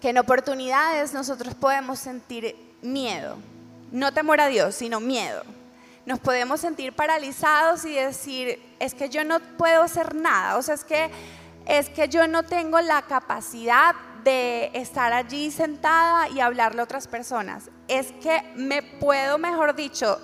que 0.01 0.11
en 0.11 0.19
oportunidades 0.19 1.15
nosotros 1.15 1.55
podemos 1.55 1.99
sentir 1.99 2.57
miedo, 2.83 3.37
no 3.93 4.13
temor 4.13 4.41
a 4.41 4.49
Dios, 4.49 4.75
sino 4.75 5.01
miedo. 5.01 5.45
Nos 6.05 6.19
podemos 6.19 6.61
sentir 6.61 6.93
paralizados 6.93 7.85
y 7.85 7.95
decir, 7.95 8.61
es 8.81 8.95
que 8.95 9.09
yo 9.09 9.23
no 9.23 9.39
puedo 9.57 9.83
hacer 9.83 10.17
nada, 10.17 10.57
o 10.57 10.63
sea, 10.63 10.75
es 10.75 10.83
que 10.83 11.09
es 11.67 11.89
que 11.89 12.09
yo 12.09 12.27
no 12.27 12.43
tengo 12.43 12.81
la 12.81 13.03
capacidad 13.03 13.95
de 14.25 14.71
estar 14.75 15.13
allí 15.13 15.51
sentada 15.51 16.29
y 16.29 16.41
hablarle 16.41 16.81
a 16.81 16.85
otras 16.85 17.09
personas. 17.09 17.71
Es 17.89 18.13
que 18.13 18.43
me 18.55 18.83
puedo, 18.83 19.39
mejor 19.39 19.75
dicho, 19.75 20.19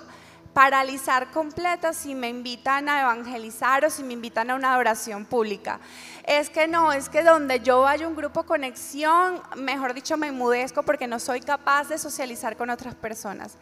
paralizar 0.53 1.31
completa 1.31 1.93
si 1.93 2.15
me 2.15 2.29
invitan 2.29 2.89
a 2.89 3.01
evangelizar 3.01 3.85
o 3.85 3.89
si 3.89 4.03
me 4.03 4.13
invitan 4.13 4.49
a 4.49 4.55
una 4.55 4.73
adoración 4.73 5.25
pública. 5.25 5.79
Es 6.25 6.49
que 6.49 6.67
no, 6.67 6.91
es 6.91 7.09
que 7.09 7.23
donde 7.23 7.59
yo 7.59 7.81
vaya 7.81 8.07
un 8.07 8.15
grupo 8.15 8.43
conexión, 8.43 9.41
mejor 9.55 9.93
dicho, 9.93 10.17
me 10.17 10.31
mudezco 10.31 10.83
porque 10.83 11.07
no 11.07 11.19
soy 11.19 11.41
capaz 11.41 11.89
de 11.89 11.97
socializar 11.97 12.57
con 12.57 12.69
otras 12.69 12.95
personas. 12.95 13.57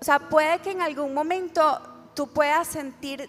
O 0.00 0.04
sea, 0.04 0.18
puede 0.18 0.58
que 0.60 0.70
en 0.70 0.80
algún 0.80 1.12
momento 1.12 1.80
tú 2.14 2.28
puedas 2.28 2.68
sentir 2.68 3.28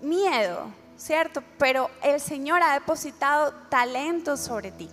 miedo, 0.00 0.68
¿cierto? 0.96 1.42
Pero 1.58 1.90
el 2.02 2.20
Señor 2.20 2.62
ha 2.62 2.74
depositado 2.74 3.52
talentos 3.68 4.40
sobre 4.40 4.70
ti. 4.70 4.88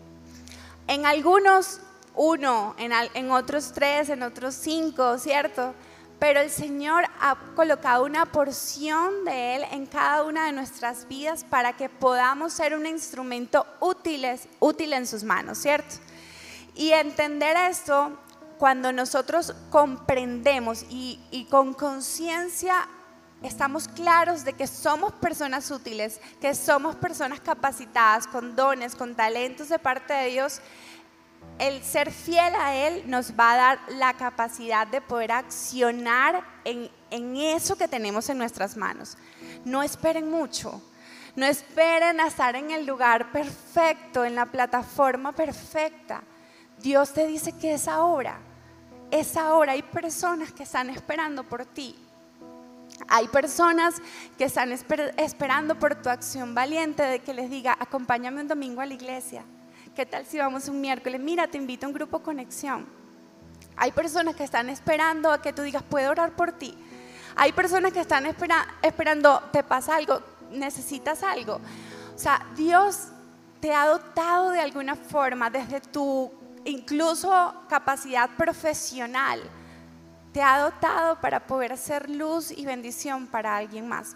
En 0.87 1.05
algunos 1.05 1.79
uno, 2.15 2.75
en, 2.77 3.31
otros 3.31 3.71
tres, 3.73 4.09
en 4.09 4.23
otros 4.23 4.55
cinco, 4.55 5.17
¿cierto? 5.17 5.73
Pero 6.19 6.39
el 6.39 6.49
Señor 6.49 7.05
ha 7.19 7.35
colocado 7.55 8.05
una 8.05 8.25
porción 8.25 9.25
de 9.25 9.55
Él 9.55 9.65
en 9.71 9.85
cada 9.85 10.23
una 10.23 10.45
de 10.45 10.51
nuestras 10.51 11.07
vidas 11.07 11.43
para 11.43 11.73
que 11.73 11.89
podamos 11.89 12.53
ser 12.53 12.75
un 12.75 12.85
instrumento 12.85 13.65
útil, 13.79 14.25
útil 14.59 14.93
en 14.93 15.07
sus 15.07 15.23
manos, 15.23 15.57
¿cierto? 15.57 15.95
Y 16.75 16.91
entender 16.91 17.57
esto, 17.57 18.11
cuando 18.57 18.91
nosotros 18.91 19.55
comprendemos 19.71 20.85
y, 20.89 21.19
y 21.31 21.45
con 21.45 21.73
conciencia 21.73 22.87
estamos 23.43 23.87
claros 23.87 24.43
de 24.43 24.53
que 24.53 24.67
somos 24.67 25.13
personas 25.13 25.69
útiles, 25.71 26.19
que 26.39 26.53
somos 26.53 26.95
personas 26.95 27.39
capacitadas, 27.39 28.27
con 28.27 28.55
dones, 28.55 28.95
con 28.95 29.15
talentos 29.15 29.69
de 29.69 29.79
parte 29.79 30.13
de 30.13 30.29
Dios, 30.29 30.61
el 31.57 31.83
ser 31.83 32.11
fiel 32.11 32.55
a 32.55 32.75
Él 32.75 33.03
nos 33.05 33.33
va 33.39 33.53
a 33.53 33.57
dar 33.57 33.79
la 33.89 34.13
capacidad 34.13 34.87
de 34.87 35.01
poder 35.01 35.31
accionar 35.31 36.43
en, 36.63 36.89
en 37.09 37.35
eso 37.37 37.75
que 37.75 37.87
tenemos 37.87 38.29
en 38.29 38.37
nuestras 38.37 38.77
manos. 38.77 39.17
No 39.65 39.83
esperen 39.83 40.29
mucho. 40.29 40.81
No 41.35 41.45
esperen 41.45 42.19
a 42.19 42.27
estar 42.27 42.55
en 42.55 42.71
el 42.71 42.85
lugar 42.85 43.31
perfecto, 43.31 44.25
en 44.25 44.35
la 44.35 44.45
plataforma 44.45 45.31
perfecta. 45.31 46.23
Dios 46.79 47.13
te 47.13 47.25
dice 47.27 47.53
que 47.57 47.75
es 47.75 47.87
ahora. 47.87 48.39
Es 49.11 49.37
ahora. 49.37 49.73
Hay 49.73 49.83
personas 49.83 50.51
que 50.51 50.63
están 50.63 50.89
esperando 50.89 51.43
por 51.43 51.65
ti. 51.65 51.95
Hay 53.13 53.27
personas 53.27 54.01
que 54.37 54.45
están 54.45 54.71
esperando 54.71 55.77
por 55.77 55.95
tu 55.95 56.07
acción 56.07 56.55
valiente 56.55 57.03
de 57.03 57.19
que 57.19 57.33
les 57.33 57.49
diga, 57.49 57.75
acompáñame 57.77 58.39
un 58.39 58.47
domingo 58.47 58.79
a 58.79 58.85
la 58.85 58.93
iglesia. 58.93 59.43
¿Qué 59.93 60.05
tal 60.05 60.25
si 60.25 60.37
vamos 60.37 60.69
un 60.69 60.79
miércoles? 60.79 61.19
Mira, 61.19 61.45
te 61.45 61.57
invito 61.57 61.85
a 61.85 61.89
un 61.89 61.93
grupo 61.93 62.23
conexión. 62.23 62.87
Hay 63.75 63.91
personas 63.91 64.33
que 64.37 64.45
están 64.45 64.69
esperando 64.69 65.29
a 65.29 65.41
que 65.41 65.51
tú 65.51 65.61
digas, 65.61 65.83
puedo 65.83 66.09
orar 66.09 66.37
por 66.37 66.53
ti. 66.53 66.73
Hay 67.35 67.51
personas 67.51 67.91
que 67.91 67.99
están 67.99 68.25
esperando, 68.27 69.43
te 69.51 69.61
pasa 69.61 69.97
algo, 69.97 70.21
necesitas 70.49 71.21
algo. 71.21 71.59
O 72.15 72.17
sea, 72.17 72.47
Dios 72.55 73.09
te 73.59 73.73
ha 73.73 73.87
dotado 73.87 74.51
de 74.51 74.61
alguna 74.61 74.95
forma 74.95 75.49
desde 75.49 75.81
tu 75.81 76.31
incluso 76.63 77.65
capacidad 77.67 78.29
profesional 78.37 79.41
te 80.31 80.41
ha 80.41 80.59
dotado 80.59 81.19
para 81.19 81.45
poder 81.45 81.77
ser 81.77 82.09
luz 82.09 82.51
y 82.51 82.65
bendición 82.65 83.27
para 83.27 83.57
alguien 83.57 83.87
más. 83.87 84.15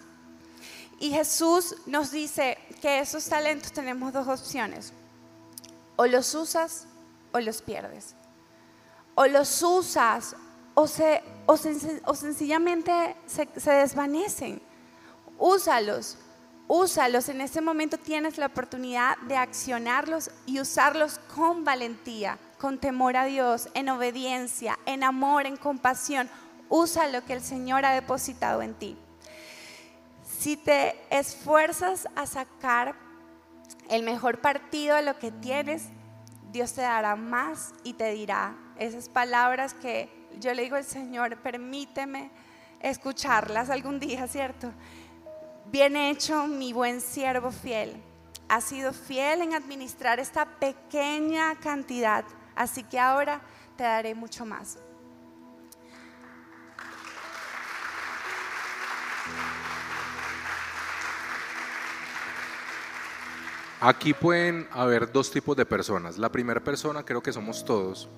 Y 0.98 1.10
Jesús 1.10 1.76
nos 1.86 2.10
dice 2.10 2.56
que 2.80 3.00
esos 3.00 3.28
talentos 3.28 3.72
tenemos 3.72 4.12
dos 4.12 4.26
opciones. 4.26 4.92
O 5.96 6.06
los 6.06 6.34
usas 6.34 6.86
o 7.32 7.40
los 7.40 7.60
pierdes. 7.60 8.14
O 9.14 9.26
los 9.26 9.62
usas 9.62 10.36
o, 10.74 10.86
se, 10.86 11.22
o, 11.46 11.56
sencillamente 12.14 13.16
se, 13.26 13.48
se 13.56 13.70
desvanecen. 13.72 14.60
Úsalos, 15.38 16.16
úsalos. 16.68 17.28
En 17.28 17.40
este 17.40 17.60
momento 17.60 17.98
tienes 17.98 18.38
la 18.38 18.46
oportunidad 18.46 19.16
de 19.28 19.36
accionarlos 19.36 20.30
y 20.46 20.60
usarlos 20.60 21.18
con 21.34 21.64
valentía, 21.64 22.38
con 22.58 22.78
temor 22.78 23.16
a 23.16 23.24
Dios, 23.24 23.68
en 23.74 23.88
obediencia, 23.88 24.78
en 24.86 25.02
amor, 25.02 25.46
en 25.46 25.56
compasión. 25.56 26.28
Usa 26.68 27.08
lo 27.08 27.24
que 27.24 27.34
el 27.34 27.42
Señor 27.42 27.84
ha 27.84 27.92
depositado 27.92 28.62
en 28.62 28.74
ti. 28.74 28.96
Si 30.38 30.56
te 30.56 30.96
esfuerzas 31.10 32.08
a 32.14 32.26
sacar 32.26 32.94
el 33.88 34.02
mejor 34.02 34.40
partido 34.40 34.96
de 34.96 35.02
lo 35.02 35.18
que 35.18 35.30
tienes, 35.30 35.84
Dios 36.52 36.72
te 36.72 36.82
dará 36.82 37.16
más 37.16 37.74
y 37.84 37.94
te 37.94 38.10
dirá 38.12 38.56
esas 38.78 39.08
palabras 39.08 39.74
que 39.74 40.10
yo 40.38 40.52
le 40.54 40.62
digo 40.62 40.76
al 40.76 40.84
Señor, 40.84 41.36
permíteme 41.38 42.30
escucharlas 42.80 43.70
algún 43.70 43.98
día, 43.98 44.26
¿cierto? 44.28 44.72
Bien 45.70 45.96
hecho, 45.96 46.46
mi 46.46 46.72
buen 46.72 47.00
siervo 47.00 47.50
fiel. 47.50 48.00
Has 48.48 48.64
sido 48.64 48.92
fiel 48.92 49.42
en 49.42 49.52
administrar 49.52 50.20
esta 50.20 50.44
pequeña 50.44 51.56
cantidad, 51.56 52.24
así 52.54 52.84
que 52.84 53.00
ahora 53.00 53.40
te 53.76 53.82
daré 53.82 54.14
mucho 54.14 54.46
más. 54.46 54.78
Aquí 63.80 64.14
pueden 64.14 64.68
haber 64.70 65.10
dos 65.10 65.32
tipos 65.32 65.56
de 65.56 65.66
personas. 65.66 66.16
La 66.16 66.30
primera 66.30 66.62
persona 66.62 67.04
creo 67.04 67.22
que 67.22 67.32
somos 67.32 67.64
todos. 67.64 68.08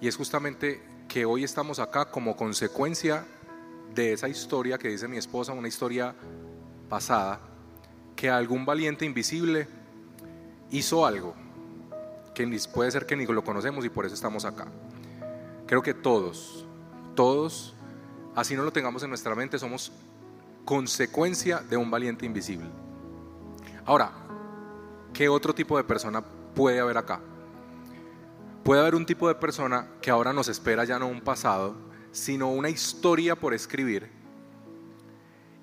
Y 0.00 0.06
es 0.06 0.16
justamente 0.16 0.80
que 1.08 1.24
hoy 1.24 1.42
estamos 1.42 1.80
acá 1.80 2.04
como 2.04 2.36
consecuencia 2.36 3.26
de 3.94 4.12
esa 4.12 4.28
historia 4.28 4.78
que 4.78 4.88
dice 4.88 5.08
mi 5.08 5.18
esposa, 5.18 5.52
una 5.52 5.68
historia 5.68 6.14
pasada, 6.92 7.40
que 8.14 8.28
algún 8.28 8.66
valiente 8.66 9.06
invisible 9.06 9.66
hizo 10.70 11.06
algo, 11.06 11.34
que 12.34 12.46
puede 12.70 12.90
ser 12.90 13.06
que 13.06 13.16
ni 13.16 13.24
lo 13.24 13.42
conocemos 13.42 13.86
y 13.86 13.88
por 13.88 14.04
eso 14.04 14.14
estamos 14.14 14.44
acá. 14.44 14.66
Creo 15.66 15.80
que 15.80 15.94
todos, 15.94 16.66
todos, 17.14 17.74
así 18.34 18.54
no 18.54 18.62
lo 18.62 18.74
tengamos 18.74 19.02
en 19.02 19.08
nuestra 19.08 19.34
mente, 19.34 19.58
somos 19.58 19.90
consecuencia 20.66 21.60
de 21.60 21.78
un 21.78 21.90
valiente 21.90 22.26
invisible. 22.26 22.68
Ahora, 23.86 24.12
¿qué 25.14 25.30
otro 25.30 25.54
tipo 25.54 25.78
de 25.78 25.84
persona 25.84 26.22
puede 26.54 26.78
haber 26.78 26.98
acá? 26.98 27.20
Puede 28.64 28.82
haber 28.82 28.96
un 28.96 29.06
tipo 29.06 29.28
de 29.28 29.34
persona 29.36 29.88
que 30.02 30.10
ahora 30.10 30.34
nos 30.34 30.48
espera 30.48 30.84
ya 30.84 30.98
no 30.98 31.06
un 31.06 31.22
pasado, 31.22 31.74
sino 32.10 32.50
una 32.50 32.68
historia 32.68 33.34
por 33.34 33.54
escribir 33.54 34.21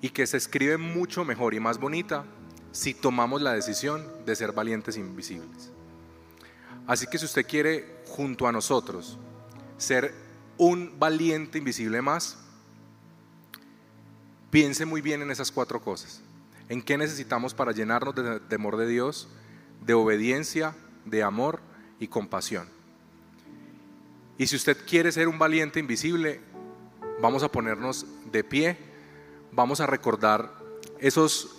y 0.00 0.10
que 0.10 0.26
se 0.26 0.36
escribe 0.36 0.76
mucho 0.76 1.24
mejor 1.24 1.54
y 1.54 1.60
más 1.60 1.78
bonita 1.78 2.24
si 2.72 2.94
tomamos 2.94 3.42
la 3.42 3.52
decisión 3.52 4.06
de 4.24 4.36
ser 4.36 4.52
valientes 4.52 4.96
invisibles. 4.96 5.70
Así 6.86 7.06
que 7.06 7.18
si 7.18 7.24
usted 7.24 7.46
quiere 7.46 8.02
junto 8.06 8.46
a 8.46 8.52
nosotros 8.52 9.18
ser 9.76 10.14
un 10.56 10.98
valiente 10.98 11.58
invisible 11.58 12.02
más, 12.02 12.38
piense 14.50 14.84
muy 14.84 15.00
bien 15.00 15.22
en 15.22 15.30
esas 15.30 15.50
cuatro 15.50 15.80
cosas. 15.80 16.20
¿En 16.68 16.82
qué 16.82 16.96
necesitamos 16.96 17.54
para 17.54 17.72
llenarnos 17.72 18.14
de 18.14 18.40
temor 18.40 18.76
de 18.76 18.86
Dios, 18.86 19.28
de 19.84 19.94
obediencia, 19.94 20.74
de 21.04 21.22
amor 21.22 21.60
y 21.98 22.08
compasión? 22.08 22.68
Y 24.38 24.46
si 24.46 24.56
usted 24.56 24.76
quiere 24.86 25.12
ser 25.12 25.28
un 25.28 25.38
valiente 25.38 25.80
invisible, 25.80 26.40
vamos 27.20 27.42
a 27.42 27.50
ponernos 27.50 28.06
de 28.30 28.44
pie, 28.44 28.89
vamos 29.52 29.80
a 29.80 29.86
recordar 29.86 30.52
esos 30.98 31.56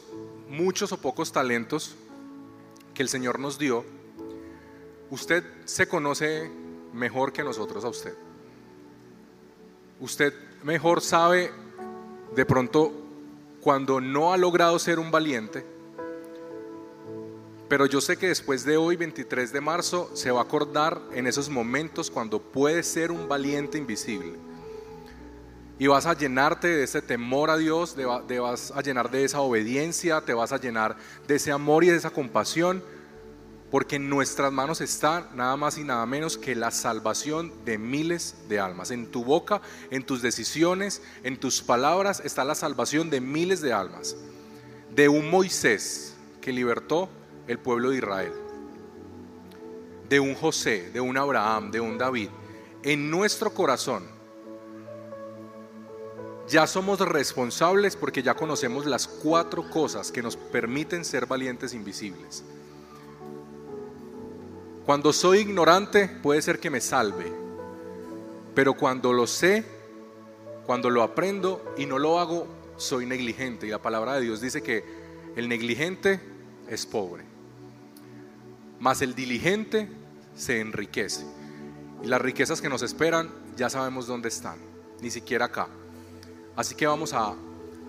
muchos 0.50 0.92
o 0.92 0.98
pocos 0.98 1.32
talentos 1.32 1.96
que 2.94 3.02
el 3.02 3.10
Señor 3.10 3.40
nos 3.40 3.58
dio. 3.58 3.86
Usted 5.10 5.44
se 5.66 5.88
conoce 5.88 6.52
mejor 6.94 7.34
que 7.34 7.44
nosotros 7.44 7.84
a 7.86 7.90
usted. 7.90 8.14
Usted 10.00 10.34
mejor 10.64 11.02
sabe 11.02 11.52
de 12.36 12.46
pronto 12.46 12.92
cuando 13.62 14.02
no 14.02 14.34
ha 14.34 14.38
logrado 14.38 14.80
ser 14.80 15.00
un 15.00 15.12
valiente, 15.12 15.66
pero 17.72 17.86
yo 17.86 18.02
sé 18.02 18.18
que 18.18 18.28
después 18.28 18.66
de 18.66 18.76
hoy, 18.76 18.98
23 18.98 19.54
de 19.54 19.62
marzo, 19.62 20.10
se 20.14 20.30
va 20.30 20.42
a 20.42 20.44
acordar 20.44 21.02
en 21.14 21.26
esos 21.26 21.50
momentos 21.50 22.12
cuando 22.12 22.42
puede 22.42 22.84
ser 22.84 23.12
un 23.12 23.30
valiente 23.30 23.78
invisible. 23.78 24.34
Y 25.82 25.88
vas 25.88 26.06
a 26.06 26.14
llenarte 26.14 26.68
de 26.68 26.84
ese 26.84 27.02
temor 27.02 27.50
a 27.50 27.58
Dios, 27.58 27.96
te 28.28 28.40
vas 28.40 28.70
a 28.70 28.82
llenar 28.84 29.10
de 29.10 29.24
esa 29.24 29.42
obediencia, 29.42 30.22
te 30.22 30.36
vas 30.36 30.52
a 30.52 30.60
llenar 30.60 30.96
de 31.28 31.38
ese 31.38 31.52
amor 31.52 31.84
y 31.84 31.88
de 31.88 31.96
esa 31.96 32.12
compasión, 32.12 32.84
porque 33.72 33.96
en 33.96 34.08
nuestras 34.08 34.52
manos 34.52 34.80
está 34.80 35.32
nada 35.34 35.58
más 35.58 35.80
y 35.80 35.84
nada 35.84 36.06
menos 36.06 36.38
que 36.38 36.54
la 36.54 36.70
salvación 36.70 37.52
de 37.66 37.80
miles 37.80 38.36
de 38.48 38.60
almas. 38.60 38.92
En 38.92 39.10
tu 39.10 39.26
boca, 39.26 39.64
en 39.90 40.06
tus 40.06 40.22
decisiones, 40.22 41.02
en 41.24 41.40
tus 41.40 41.64
palabras 41.64 42.22
está 42.24 42.44
la 42.44 42.54
salvación 42.54 43.10
de 43.10 43.20
miles 43.20 43.60
de 43.60 43.74
almas. 43.74 44.16
De 44.94 45.10
un 45.10 45.32
Moisés 45.32 46.16
que 46.42 46.54
libertó 46.54 47.10
el 47.48 47.58
pueblo 47.58 47.90
de 47.90 47.98
Israel, 47.98 48.34
de 50.08 50.20
un 50.20 50.36
José, 50.36 50.92
de 50.92 51.02
un 51.02 51.18
Abraham, 51.18 51.72
de 51.72 51.80
un 51.80 51.98
David, 51.98 52.30
en 52.84 53.10
nuestro 53.10 53.52
corazón, 53.52 54.21
ya 56.52 56.68
somos 56.68 57.00
responsables 57.00 57.96
porque 57.96 58.22
ya 58.22 58.36
conocemos 58.36 58.86
las 58.86 59.08
cuatro 59.08 59.68
cosas 59.70 60.12
que 60.12 60.22
nos 60.22 60.36
permiten 60.36 61.04
ser 61.04 61.26
valientes 61.26 61.74
invisibles. 61.74 62.44
Cuando 64.86 65.12
soy 65.14 65.40
ignorante 65.40 66.08
puede 66.08 66.44
ser 66.44 66.60
que 66.60 66.70
me 66.70 66.82
salve, 66.82 67.32
pero 68.54 68.76
cuando 68.76 69.14
lo 69.14 69.26
sé, 69.26 69.66
cuando 70.68 70.92
lo 70.92 71.02
aprendo 71.02 71.74
y 71.78 71.88
no 71.88 71.98
lo 71.98 72.20
hago, 72.20 72.46
soy 72.78 73.08
negligente. 73.08 73.66
Y 73.66 73.70
la 73.70 73.82
palabra 73.82 74.14
de 74.14 74.22
Dios 74.22 74.42
dice 74.42 74.62
que 74.62 74.84
el 75.36 75.48
negligente 75.48 76.20
es 76.68 76.86
pobre 76.86 77.32
mas 78.82 79.04
el 79.04 79.14
diligente 79.14 79.88
se 80.36 80.60
enriquece. 80.60 81.24
Y 82.04 82.08
las 82.08 82.20
riquezas 82.20 82.62
que 82.62 82.68
nos 82.68 82.82
esperan 82.82 83.30
ya 83.56 83.70
sabemos 83.70 84.08
dónde 84.08 84.28
están, 84.28 84.58
ni 85.02 85.12
siquiera 85.12 85.46
acá. 85.46 85.68
Así 86.56 86.76
que 86.76 86.88
vamos 86.88 87.14
a, 87.14 87.34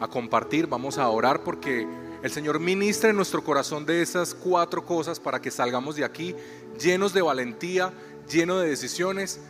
a 0.01 0.09
compartir, 0.09 0.67
vamos 0.67 0.99
a 0.99 1.09
orar 1.09 1.43
porque 1.43 1.87
el 2.23 2.31
Señor 2.31 2.61
ministra 2.61 3.11
en 3.11 3.17
nuestro 3.17 3.43
corazón 3.43 3.85
de 3.85 4.03
esas 4.03 4.35
cuatro 4.35 4.85
cosas 4.85 5.19
para 5.19 5.41
que 5.41 5.51
salgamos 5.51 5.97
de 5.97 6.05
aquí 6.05 6.35
llenos 6.81 7.13
de 7.13 7.23
valentía, 7.23 7.93
llenos 8.31 8.63
de 8.63 8.69
decisiones, 8.69 9.41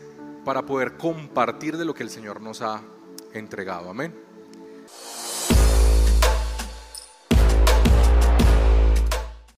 para 0.45 0.63
poder 0.63 0.97
compartir 0.97 1.77
de 1.77 1.85
lo 1.85 1.95
que 1.95 2.03
el 2.03 2.11
Señor 2.11 2.41
nos 2.41 2.63
ha 2.63 2.83
entregado. 3.33 3.91
Amén. 3.91 4.22